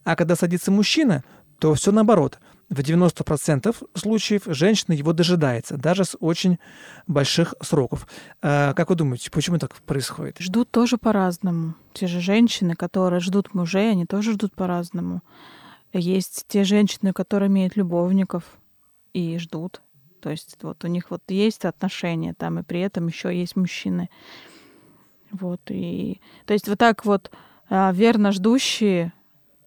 А 0.04 0.15
когда 0.15 0.36
садится 0.36 0.71
мужчина, 0.71 1.24
то 1.60 1.74
все 1.76 1.91
наоборот– 1.91 2.39
в 2.71 2.79
90% 2.79 3.75
случаев 3.95 4.43
женщина 4.45 4.93
его 4.93 5.12
дожидается, 5.12 5.75
даже 5.77 6.05
с 6.05 6.15
очень 6.19 6.57
больших 7.05 7.53
сроков. 7.62 8.07
А, 8.41 8.73
как 8.73 8.89
вы 8.89 8.95
думаете, 8.95 9.29
почему 9.29 9.60
так 9.60 9.75
происходит? 9.81 10.39
Ждут 10.39 10.71
тоже 10.71 10.97
по-разному. 10.97 11.75
Те 11.93 12.07
же 12.07 12.21
женщины, 12.21 12.75
которые 12.75 13.19
ждут 13.19 13.53
мужей, 13.53 13.91
они 13.91 14.05
тоже 14.05 14.34
ждут 14.34 14.53
по-разному. 14.53 15.21
Есть 15.91 16.45
те 16.47 16.63
женщины, 16.63 17.12
которые 17.12 17.47
имеют 17.49 17.75
любовников 17.75 18.45
и 19.13 19.38
ждут. 19.38 19.81
То 20.21 20.29
есть 20.29 20.57
вот 20.62 20.86
у 20.86 20.88
них 20.88 21.12
вот 21.12 21.23
есть 21.27 21.65
отношения 21.65 22.34
там, 22.34 22.60
и 22.60 22.63
при 22.63 22.79
этом 22.79 23.07
еще 23.07 23.38
есть 23.38 23.57
мужчины. 23.57 24.10
Вот, 25.31 25.60
и... 25.69 26.21
То 26.45 26.53
есть 26.53 26.69
вот 26.69 26.79
так 26.79 27.03
вот 27.03 27.31
а, 27.69 27.91
верно 27.91 28.31
ждущие 28.31 29.12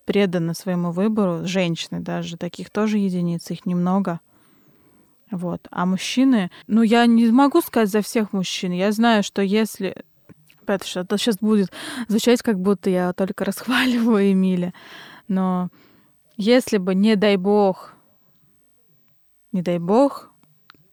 преданы 0.04 0.54
своему 0.54 0.90
выбору, 0.90 1.46
женщины 1.46 2.00
даже, 2.00 2.36
таких 2.36 2.70
тоже 2.70 2.98
единицы, 2.98 3.54
их 3.54 3.66
немного. 3.66 4.20
Вот. 5.30 5.66
А 5.70 5.86
мужчины, 5.86 6.50
ну, 6.66 6.82
я 6.82 7.06
не 7.06 7.26
могу 7.30 7.60
сказать 7.60 7.90
за 7.90 8.02
всех 8.02 8.32
мужчин. 8.32 8.72
Я 8.72 8.92
знаю, 8.92 9.22
что 9.22 9.42
если... 9.42 10.04
Опять 10.62 10.86
что 10.86 11.00
это 11.00 11.18
сейчас 11.18 11.38
будет 11.38 11.70
звучать, 12.08 12.40
как 12.40 12.58
будто 12.58 12.88
я 12.88 13.12
только 13.12 13.44
расхваливаю 13.44 14.32
Эмиля. 14.32 14.72
Но 15.28 15.70
если 16.36 16.78
бы, 16.78 16.94
не 16.94 17.16
дай 17.16 17.36
бог, 17.36 17.94
не 19.52 19.62
дай 19.62 19.78
бог, 19.78 20.33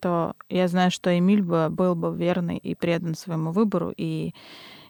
то 0.01 0.33
я 0.49 0.67
знаю, 0.67 0.91
что 0.91 1.17
Эмиль 1.17 1.43
бы 1.43 1.69
был 1.69 1.95
бы 1.95 2.13
верный 2.13 2.57
и 2.57 2.75
предан 2.75 3.15
своему 3.15 3.51
выбору, 3.51 3.93
и 3.95 4.33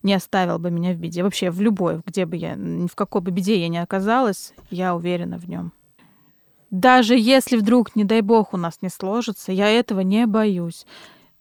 не 0.02 0.14
оставил 0.14 0.58
бы 0.58 0.72
меня 0.72 0.94
в 0.94 0.98
беде. 0.98 1.22
Вообще 1.22 1.52
в 1.52 1.62
любой, 1.62 2.02
где 2.06 2.26
бы 2.26 2.38
я, 2.38 2.56
в 2.56 2.96
какой 2.96 3.22
бы 3.22 3.30
беде 3.30 3.60
я 3.60 3.68
ни 3.68 3.78
оказалась, 3.78 4.54
я 4.72 4.96
уверена 4.96 5.38
в 5.38 5.48
нем. 5.48 5.74
Даже 6.72 7.18
если 7.18 7.58
вдруг, 7.58 7.96
не 7.96 8.06
дай 8.06 8.22
бог, 8.22 8.54
у 8.54 8.58
нас 8.58 8.80
не 8.82 8.90
сложится, 8.90 9.52
я 9.52 9.70
этого 9.70 10.00
не 10.00 10.26
боюсь. 10.26 10.88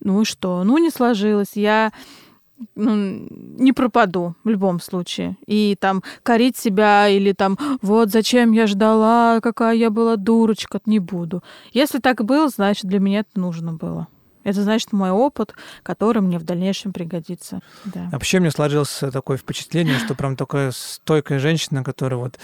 Ну 0.00 0.22
и 0.22 0.24
что? 0.24 0.64
Ну, 0.64 0.78
не 0.78 0.90
сложилось. 0.90 1.52
Я 1.54 1.92
ну, 2.74 3.26
не 3.58 3.72
пропаду 3.72 4.34
в 4.44 4.48
любом 4.48 4.80
случае. 4.80 5.36
И 5.46 5.76
там 5.78 6.02
корить 6.22 6.56
себя 6.56 7.08
или 7.08 7.32
там 7.32 7.58
вот 7.82 8.10
зачем 8.10 8.52
я 8.52 8.66
ждала, 8.66 9.40
какая 9.40 9.74
я 9.74 9.90
была 9.90 10.16
дурочка, 10.16 10.80
не 10.86 10.98
буду. 10.98 11.42
Если 11.72 11.98
так 11.98 12.24
было, 12.24 12.48
значит, 12.48 12.84
для 12.84 13.00
меня 13.00 13.20
это 13.20 13.40
нужно 13.40 13.72
было. 13.72 14.08
Это 14.42 14.62
значит 14.62 14.92
мой 14.92 15.10
опыт, 15.10 15.54
который 15.82 16.22
мне 16.22 16.38
в 16.38 16.44
дальнейшем 16.44 16.92
пригодится. 16.92 17.60
Да. 17.84 18.08
Вообще 18.10 18.40
мне 18.40 18.50
сложилось 18.50 19.02
такое 19.12 19.36
впечатление, 19.36 19.98
что 19.98 20.14
прям 20.14 20.34
такая 20.34 20.70
стойкая 20.70 21.38
женщина, 21.38 21.84
которая 21.84 22.18
вот 22.18 22.38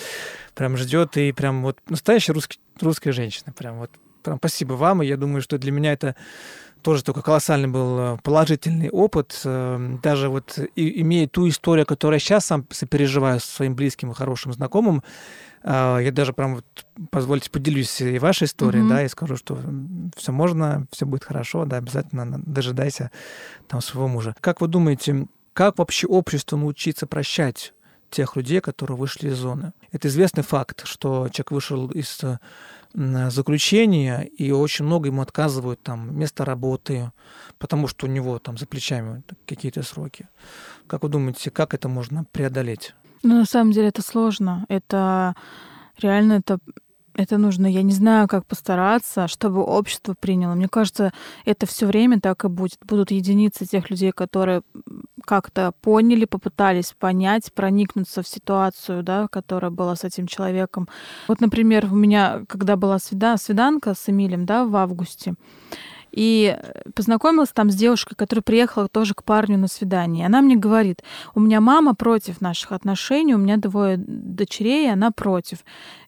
прям 0.54 0.76
ждет 0.76 1.16
и 1.16 1.32
прям 1.32 1.62
вот 1.62 1.78
настоящая 1.88 2.32
русский, 2.34 2.60
русская 2.80 3.12
женщина. 3.12 3.52
Прям 3.56 3.78
вот 3.78 3.90
прям 4.22 4.36
спасибо 4.38 4.74
вам, 4.74 5.02
и 5.02 5.06
я 5.06 5.16
думаю, 5.16 5.40
что 5.40 5.56
для 5.56 5.72
меня 5.72 5.92
это 5.92 6.16
тоже 6.86 7.02
такой 7.02 7.24
колоссальный 7.24 7.66
был 7.66 7.98
э, 7.98 8.16
положительный 8.22 8.90
опыт. 8.90 9.40
Э, 9.44 9.98
даже 10.04 10.28
вот 10.28 10.56
и, 10.76 11.00
имея 11.00 11.26
ту 11.26 11.48
историю, 11.48 11.84
которую 11.84 12.14
я 12.14 12.20
сейчас 12.20 12.46
сам 12.46 12.64
сопереживаю 12.70 13.40
своим 13.40 13.74
близким 13.74 14.12
и 14.12 14.14
хорошим 14.14 14.52
знакомым, 14.52 15.02
а, 15.64 15.98
я 15.98 16.12
даже 16.12 16.32
прям 16.32 16.54
вот, 16.54 16.86
позвольте, 17.10 17.50
поделюсь 17.50 18.00
и 18.00 18.20
вашей 18.20 18.44
историей, 18.44 18.84
mm-hmm. 18.84 18.88
да, 18.88 19.02
и 19.02 19.08
скажу, 19.08 19.34
что 19.34 19.58
все 20.16 20.30
можно, 20.30 20.86
все 20.92 21.06
будет 21.06 21.24
хорошо, 21.24 21.64
да, 21.64 21.78
обязательно 21.78 22.40
дожидайся 22.46 23.10
там 23.66 23.80
своего 23.80 24.06
мужа. 24.06 24.36
Как 24.40 24.60
вы 24.60 24.68
думаете, 24.68 25.26
как 25.54 25.78
вообще 25.78 26.06
обществу 26.06 26.56
научиться 26.56 27.08
прощать 27.08 27.74
тех 28.10 28.36
людей, 28.36 28.60
которые 28.60 28.96
вышли 28.96 29.28
из 29.28 29.36
зоны? 29.36 29.72
Это 29.92 30.08
известный 30.08 30.42
факт, 30.42 30.86
что 30.86 31.28
человек 31.28 31.50
вышел 31.50 31.90
из 31.90 32.20
заключения, 32.94 34.22
и 34.22 34.52
очень 34.52 34.84
много 34.86 35.08
ему 35.08 35.20
отказывают 35.20 35.82
там 35.82 36.18
место 36.18 36.44
работы, 36.44 37.12
потому 37.58 37.88
что 37.88 38.06
у 38.06 38.08
него 38.08 38.38
там 38.38 38.56
за 38.56 38.66
плечами 38.66 39.22
какие-то 39.46 39.82
сроки. 39.82 40.28
Как 40.86 41.02
вы 41.02 41.08
думаете, 41.10 41.50
как 41.50 41.74
это 41.74 41.88
можно 41.88 42.24
преодолеть? 42.24 42.94
Ну, 43.22 43.38
на 43.40 43.44
самом 43.44 43.72
деле 43.72 43.88
это 43.88 44.02
сложно. 44.02 44.64
Это 44.68 45.34
реально 45.98 46.34
это 46.34 46.58
это 47.18 47.38
нужно, 47.38 47.66
я 47.66 47.82
не 47.82 47.92
знаю, 47.92 48.28
как 48.28 48.44
постараться, 48.44 49.26
чтобы 49.26 49.62
общество 49.62 50.14
приняло. 50.18 50.54
Мне 50.54 50.68
кажется, 50.68 51.12
это 51.46 51.64
все 51.64 51.86
время 51.86 52.20
так 52.20 52.44
и 52.44 52.48
будет. 52.48 52.78
Будут 52.84 53.10
единицы 53.10 53.64
тех 53.64 53.88
людей, 53.88 54.12
которые 54.12 54.60
как-то 55.26 55.72
поняли, 55.82 56.24
попытались 56.24 56.94
понять, 56.98 57.52
проникнуться 57.52 58.22
в 58.22 58.28
ситуацию, 58.28 59.02
да, 59.02 59.28
которая 59.28 59.70
была 59.70 59.94
с 59.96 60.04
этим 60.04 60.26
человеком. 60.26 60.88
Вот, 61.28 61.40
например, 61.42 61.88
у 61.92 61.96
меня, 61.96 62.44
когда 62.48 62.76
была 62.76 62.98
свида 62.98 63.36
свиданка 63.36 63.94
с 63.94 64.08
Эмилем, 64.08 64.46
да, 64.46 64.64
в 64.64 64.74
августе, 64.76 65.34
и 66.16 66.56
познакомилась 66.94 67.50
там 67.50 67.70
с 67.70 67.74
девушкой, 67.74 68.14
которая 68.14 68.42
приехала 68.42 68.88
тоже 68.88 69.12
к 69.12 69.22
парню 69.22 69.58
на 69.58 69.68
свидание. 69.68 70.24
Она 70.24 70.40
мне 70.40 70.56
говорит, 70.56 71.02
у 71.34 71.40
меня 71.40 71.60
мама 71.60 71.94
против 71.94 72.40
наших 72.40 72.72
отношений, 72.72 73.34
у 73.34 73.38
меня 73.38 73.58
двое 73.58 73.98
дочерей, 73.98 74.86
и 74.86 74.90
она 74.90 75.10
против. 75.10 75.58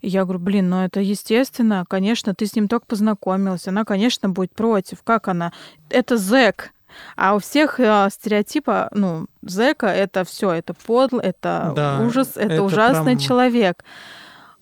И 0.01 0.09
я 0.09 0.25
говорю, 0.25 0.41
блин, 0.41 0.71
ну 0.71 0.83
это 0.83 1.01
естественно, 1.01 1.85
конечно, 1.87 2.35
ты 2.35 2.47
с 2.47 2.57
ним 2.57 2.69
только 2.69 2.87
познакомилась, 2.87 3.69
она, 3.69 3.85
конечно, 3.85 4.31
будет 4.31 4.55
против. 4.55 5.03
Как 5.03 5.29
она? 5.29 5.53
Это 5.91 6.17
зэк. 6.17 6.73
А 7.16 7.35
у 7.35 7.38
всех 7.38 7.81
э, 7.81 8.09
стереотипа, 8.11 8.88
ну, 8.92 9.27
зэка 9.42 9.87
это 9.87 10.24
все, 10.24 10.53
это 10.53 10.74
подло, 10.74 11.20
это 11.20 11.72
да, 11.74 12.01
ужас, 12.01 12.33
это, 12.37 12.55
это 12.55 12.62
ужасный 12.62 13.16
прям... 13.16 13.18
человек. 13.18 13.85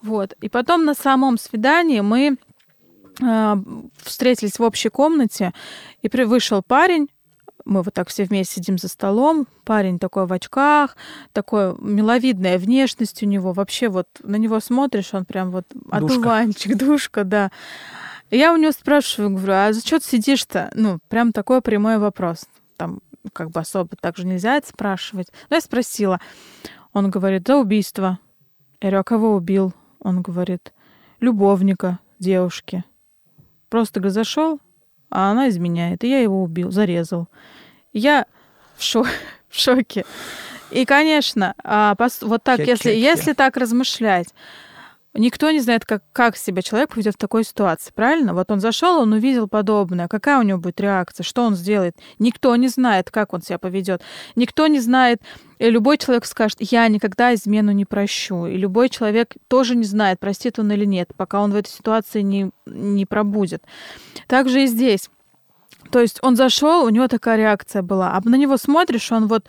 Вот. 0.03 0.35
И 0.41 0.49
потом 0.49 0.85
на 0.85 0.95
самом 0.95 1.39
свидании 1.39 2.01
мы 2.01 2.37
э, 3.21 3.57
встретились 3.99 4.59
в 4.59 4.63
общей 4.63 4.89
комнате, 4.89 5.53
и 6.03 6.25
вышел 6.25 6.63
парень, 6.63 7.09
мы 7.67 7.83
вот 7.83 7.93
так 7.93 8.09
все 8.09 8.25
вместе 8.25 8.55
сидим 8.55 8.79
за 8.79 8.89
столом, 8.89 9.47
парень 9.65 9.99
такой 9.99 10.27
в 10.27 10.33
очках, 10.33 10.97
такой 11.33 11.77
миловидная 11.81 12.59
внешность 12.59 13.23
у 13.23 13.27
него, 13.27 13.53
вообще 13.53 13.89
вот 13.89 14.07
на 14.23 14.37
него 14.37 14.61
смотришь, 14.61 15.13
он 15.13 15.25
прям 15.25 15.51
вот 15.51 15.67
одуванчик, 15.91 16.77
душка, 16.79 17.25
да. 17.25 17.51
Я 18.31 18.53
у 18.53 18.57
него 18.57 18.73
спрашиваю, 18.73 19.31
говорю, 19.31 19.53
а 19.53 19.73
за 19.73 19.81
что 19.81 20.01
ты 20.01 20.07
сидишь-то? 20.07 20.71
Ну, 20.75 20.99
прям 21.09 21.33
такой 21.33 21.61
прямой 21.61 21.99
вопрос. 21.99 22.47
Там 22.77 23.01
как 23.33 23.51
бы 23.51 23.61
особо 23.61 23.97
так 24.01 24.17
же 24.17 24.27
нельзя 24.27 24.57
это 24.57 24.69
спрашивать. 24.69 25.29
Но 25.49 25.57
я 25.57 25.61
спросила. 25.61 26.21
Он 26.93 27.11
говорит, 27.11 27.47
за 27.47 27.57
убийство. 27.57 28.19
Я 28.81 28.89
говорю, 28.89 29.01
а 29.01 29.05
кого 29.05 29.35
убил? 29.35 29.73
Он 30.01 30.23
говорит, 30.23 30.73
любовника 31.21 31.99
девушки. 32.19 32.85
Просто, 33.69 34.01
говорит, 34.01 34.15
зашел, 34.15 34.61
а 35.11 35.31
она 35.31 35.49
изменяет. 35.49 36.05
И 36.05 36.09
я 36.09 36.21
его 36.21 36.43
убил, 36.43 36.71
зарезал. 36.71 37.29
Я 37.93 38.27
в, 38.77 38.83
шо 38.83 39.05
в 39.49 39.57
шоке. 39.57 40.05
И, 40.71 40.85
конечно, 40.85 41.55
а, 41.63 41.97
вот 42.23 42.43
так, 42.43 42.59
если, 42.59 42.91
если 42.91 43.33
так 43.35 43.57
размышлять, 43.57 44.35
Никто 45.17 45.51
не 45.51 45.61
знает, 45.61 45.85
как, 45.85 46.03
как 46.13 46.37
себя 46.37 46.63
человек 46.63 46.91
поведет 46.91 47.15
в 47.15 47.19
такой 47.19 47.45
ситуации, 47.45 47.93
правильно? 47.95 48.35
Вот 48.35 48.51
он 48.51 48.61
зашел, 48.61 49.01
он 49.01 49.13
увидел 49.13 49.49
подобное. 49.49 50.09
Какая 50.09 50.39
у 50.39 50.43
него 50.43 50.59
будет 50.59 50.81
реакция? 50.81 51.25
Что 51.25 51.43
он 51.43 51.55
сделает? 51.55 51.97
Никто 52.19 52.55
не 52.57 52.69
знает, 52.69 53.11
как 53.11 53.33
он 53.33 53.43
себя 53.43 53.59
поведет. 53.59 54.03
Никто 54.35 54.67
не 54.67 54.81
знает. 54.81 55.21
И 55.59 55.71
любой 55.71 55.99
человек 55.99 56.27
скажет, 56.27 56.59
я 56.61 56.87
никогда 56.89 57.35
измену 57.35 57.73
не 57.73 57.85
прощу. 57.85 58.47
И 58.47 58.57
любой 58.57 58.89
человек 58.89 59.35
тоже 59.49 59.75
не 59.75 59.85
знает, 59.85 60.21
простит 60.21 60.59
он 60.59 60.71
или 60.71 60.85
нет, 60.85 61.11
пока 61.17 61.41
он 61.41 61.53
в 61.53 61.57
этой 61.57 61.71
ситуации 61.71 62.21
не, 62.21 62.51
не 62.67 63.07
пробудет. 63.07 63.63
Также 64.29 64.65
и 64.65 64.67
здесь. 64.67 65.09
То 65.91 66.01
есть 66.01 66.19
он 66.23 66.37
зашел, 66.37 66.85
у 66.85 66.89
него 66.89 67.09
такая 67.09 67.37
реакция 67.37 67.83
была. 67.83 68.13
А 68.13 68.29
на 68.29 68.37
него 68.37 68.57
смотришь, 68.57 69.13
он 69.13 69.29
вот 69.29 69.47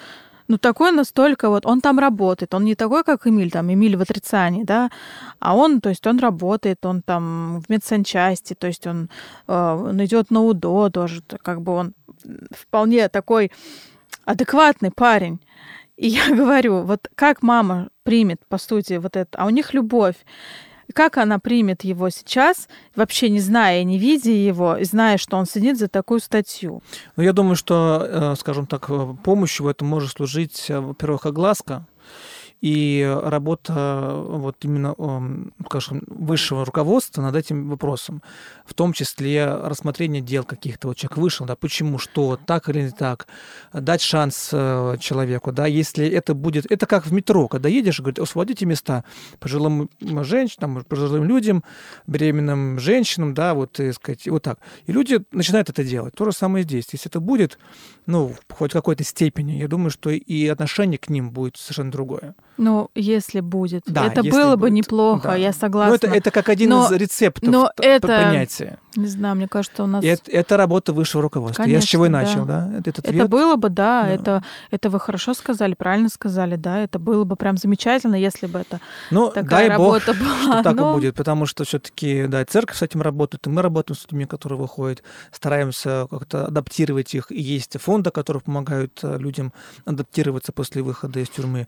ну, 0.48 0.58
такой 0.58 0.92
настолько 0.92 1.50
вот, 1.50 1.66
он 1.66 1.82
там 1.82 2.00
работает, 2.00 2.54
он 2.54 2.64
не 2.66 2.76
такой, 2.76 3.04
как 3.04 3.28
Эмиль, 3.28 3.52
там, 3.52 3.72
Эмиль 3.72 3.98
в 3.98 4.02
отрицании, 4.02 4.64
да, 4.64 4.90
а 5.40 5.56
он, 5.56 5.82
то 5.82 5.90
есть 5.90 6.08
он 6.08 6.20
работает, 6.20 6.86
он 6.86 7.02
там 7.02 7.62
в 7.62 7.70
медсанчасти, 7.70 8.54
то 8.54 8.68
есть 8.68 8.88
он, 8.88 9.10
э, 9.48 9.54
он 9.54 10.04
идет 10.06 10.32
на 10.32 10.42
УДО 10.42 10.90
тоже, 10.90 11.22
как 11.42 11.62
бы 11.62 11.74
он 11.74 11.94
вполне 12.52 13.10
такой 13.10 13.52
адекватный 14.26 14.92
парень. 14.92 15.40
И 15.98 16.08
я 16.08 16.30
говорю, 16.36 16.84
вот 16.84 17.10
как 17.16 17.42
мама 17.42 17.90
примет, 18.04 18.42
по 18.48 18.58
сути, 18.58 18.94
вот 18.94 19.16
это, 19.16 19.38
а 19.38 19.46
у 19.46 19.50
них 19.50 19.74
любовь. 19.74 20.16
Как 20.94 21.18
она 21.18 21.38
примет 21.40 21.84
его 21.84 22.10
сейчас, 22.10 22.68
вообще 22.96 23.30
не 23.30 23.40
зная 23.40 23.82
и 23.82 23.84
не 23.84 23.98
видя 23.98 24.32
его, 24.32 24.78
зная, 24.82 25.18
что 25.18 25.38
он 25.38 25.46
сидит 25.46 25.78
за 25.78 25.88
такую 25.88 26.20
статью? 26.20 26.82
Ну, 27.16 27.24
я 27.24 27.34
думаю, 27.34 27.56
что, 27.56 28.06
э, 28.08 28.36
скажем 28.40 28.66
так, 28.66 28.90
э, 28.90 29.16
помощью 29.24 29.66
в 29.66 29.70
этом 29.70 29.88
может 29.88 30.12
служить, 30.12 30.66
э, 30.70 30.80
во-первых, 30.80 31.26
огласка, 31.26 31.86
и 32.62 33.20
работа 33.24 34.14
вот 34.14 34.58
именно, 34.62 34.96
скажем, 35.66 36.04
высшего 36.08 36.66
руководства 36.66 37.22
над 37.22 37.36
этим 37.36 37.70
вопросом, 37.70 38.22
в 38.66 38.74
том 38.74 38.94
числе 38.94 39.46
рассмотрение 39.46 40.22
дел 40.22 40.44
каких-то. 40.44 40.88
Вот 40.88 40.98
человек 40.98 41.18
вышел, 41.18 41.46
да, 41.46 41.56
почему, 41.56 41.98
что, 42.00 42.38
так 42.38 42.70
или 42.70 42.84
не 42.84 42.92
так, 42.92 43.28
дать 43.74 44.02
шанс 44.02 44.50
э, 44.52 44.98
человеку, 45.00 45.52
да, 45.52 45.68
если 45.68 46.08
это 46.08 46.34
будет, 46.34 46.72
это 46.72 46.86
как 46.86 47.06
в 47.06 47.14
метро, 47.14 47.48
когда 47.48 47.70
едешь, 47.70 48.00
говорит, 48.00 48.20
освободите 48.20 48.66
места 48.66 49.04
пожилым 49.40 49.90
женщинам, 50.02 50.84
пожилым 50.84 51.26
людям, 51.26 51.64
беременным 52.08 52.80
женщинам, 52.80 53.34
да, 53.34 53.54
вот, 53.54 53.80
и, 53.80 53.92
сказать, 53.92 54.28
вот 54.28 54.44
так. 54.44 54.60
И 54.86 54.92
люди 54.92 55.24
начинают 55.32 55.70
это 55.70 55.84
делать. 55.84 56.16
То 56.16 56.26
же 56.26 56.32
самое 56.32 56.64
здесь. 56.64 56.88
Если 56.92 57.10
это 57.10 57.20
будет, 57.20 57.58
ну, 58.06 58.34
хоть 58.50 58.72
в 58.72 58.74
какой-то 58.74 59.04
степени, 59.04 59.54
я 59.54 59.68
думаю, 59.68 59.92
что 59.92 60.10
и 60.10 60.48
отношение 60.48 60.98
к 60.98 61.10
ним 61.10 61.32
будет 61.32 61.58
совершенно 61.58 61.92
другое. 61.92 62.36
Ну, 62.58 62.90
если 62.96 63.40
будет. 63.40 63.84
Да, 63.86 64.08
это 64.08 64.24
было 64.24 64.52
будет. 64.52 64.60
бы 64.60 64.72
неплохо, 64.72 65.30
да. 65.30 65.36
я 65.36 65.54
согласна. 65.54 65.92
Ну, 65.92 65.96
это, 65.96 66.18
это 66.18 66.32
как 66.32 66.50
один 66.50 66.72
но, 66.72 66.88
из 66.88 66.92
рецептов 66.92 67.50
но 67.50 67.72
это, 67.78 68.08
понятия. 68.08 68.80
Не 68.96 69.06
знаю, 69.06 69.36
мне 69.36 69.48
кажется, 69.48 69.84
у 69.84 69.88
нас... 69.88 70.04
Это, 70.04 70.32
это 70.32 70.58
работа 70.58 70.92
высшего 70.92 71.22
руководства. 71.22 71.64
Конечно, 71.64 71.78
я 71.78 71.82
с 71.82 71.86
чего 71.86 72.08
и 72.08 72.10
начал, 72.10 72.46
да? 72.46 72.66
да? 72.66 72.80
Этот 72.80 73.08
это 73.08 73.28
было 73.28 73.56
бы, 73.56 73.70
да, 73.70 74.04
да, 74.04 74.10
Это, 74.10 74.44
это 74.72 74.90
вы 74.90 75.00
хорошо 75.00 75.36
сказали, 75.36 75.76
правильно 75.76 76.10
сказали, 76.10 76.56
да, 76.56 76.80
это 76.80 76.98
было 76.98 77.24
бы 77.24 77.36
прям 77.36 77.58
замечательно, 77.58 78.16
если 78.16 78.48
бы 78.48 78.60
это 78.60 78.80
ну, 79.12 79.30
такая 79.30 79.68
дай 79.68 79.70
работа 79.70 80.14
бог, 80.14 80.20
была. 80.20 80.42
что 80.42 80.64
так 80.64 80.76
но... 80.76 80.92
и 80.92 80.94
будет, 80.96 81.16
потому 81.16 81.46
что 81.46 81.64
все 81.64 81.78
таки 81.78 82.26
да, 82.28 82.44
церковь 82.46 82.78
с 82.78 82.82
этим 82.82 83.04
работает, 83.04 83.46
и 83.46 83.50
мы 83.50 83.62
работаем 83.62 83.98
с 83.98 84.04
людьми, 84.06 84.26
которые 84.26 84.58
выходят, 84.58 85.04
стараемся 85.32 86.08
как-то 86.10 86.48
адаптировать 86.48 87.14
их. 87.14 87.32
И 87.32 87.40
есть 87.40 87.80
фонды, 87.80 88.10
которые 88.10 88.42
помогают 88.42 89.00
э, 89.04 89.18
людям 89.20 89.54
адаптироваться 89.86 90.52
после 90.52 90.82
выхода 90.82 91.20
из 91.20 91.30
тюрьмы. 91.30 91.68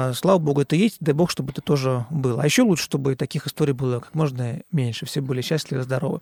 А, 0.00 0.14
слава 0.14 0.38
богу, 0.38 0.62
это 0.62 0.76
есть, 0.76 0.96
дай 1.00 1.14
бог, 1.14 1.30
чтобы 1.30 1.52
это 1.52 1.60
тоже 1.60 2.06
было. 2.10 2.42
А 2.42 2.44
еще 2.44 2.62
лучше, 2.62 2.84
чтобы 2.84 3.16
таких 3.16 3.46
историй 3.46 3.74
было 3.74 4.00
как 4.00 4.14
можно 4.14 4.62
меньше, 4.72 5.04
все 5.04 5.20
были 5.20 5.42
счастливы, 5.42 5.82
здоровы. 5.82 6.20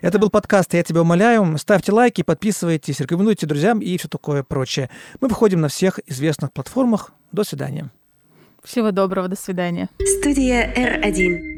Это 0.00 0.18
был 0.18 0.30
подкаст 0.30 0.72
«Я 0.72 0.82
тебя 0.82 1.02
умоляю». 1.02 1.58
Ставьте 1.58 1.92
лайки, 1.92 2.22
подписывайтесь, 2.22 3.00
рекомендуйте 3.00 3.46
друзьям 3.46 3.80
и 3.80 3.96
все 3.98 4.08
такое 4.08 4.42
прочее. 4.42 4.88
Мы 5.20 5.28
выходим 5.28 5.60
на 5.60 5.68
всех 5.68 6.00
известных 6.06 6.52
платформах. 6.52 7.12
До 7.32 7.44
свидания. 7.44 7.90
Всего 8.64 8.90
доброго, 8.90 9.28
до 9.28 9.36
свидания. 9.36 9.90
Студия 10.20 10.72
R1. 10.74 11.57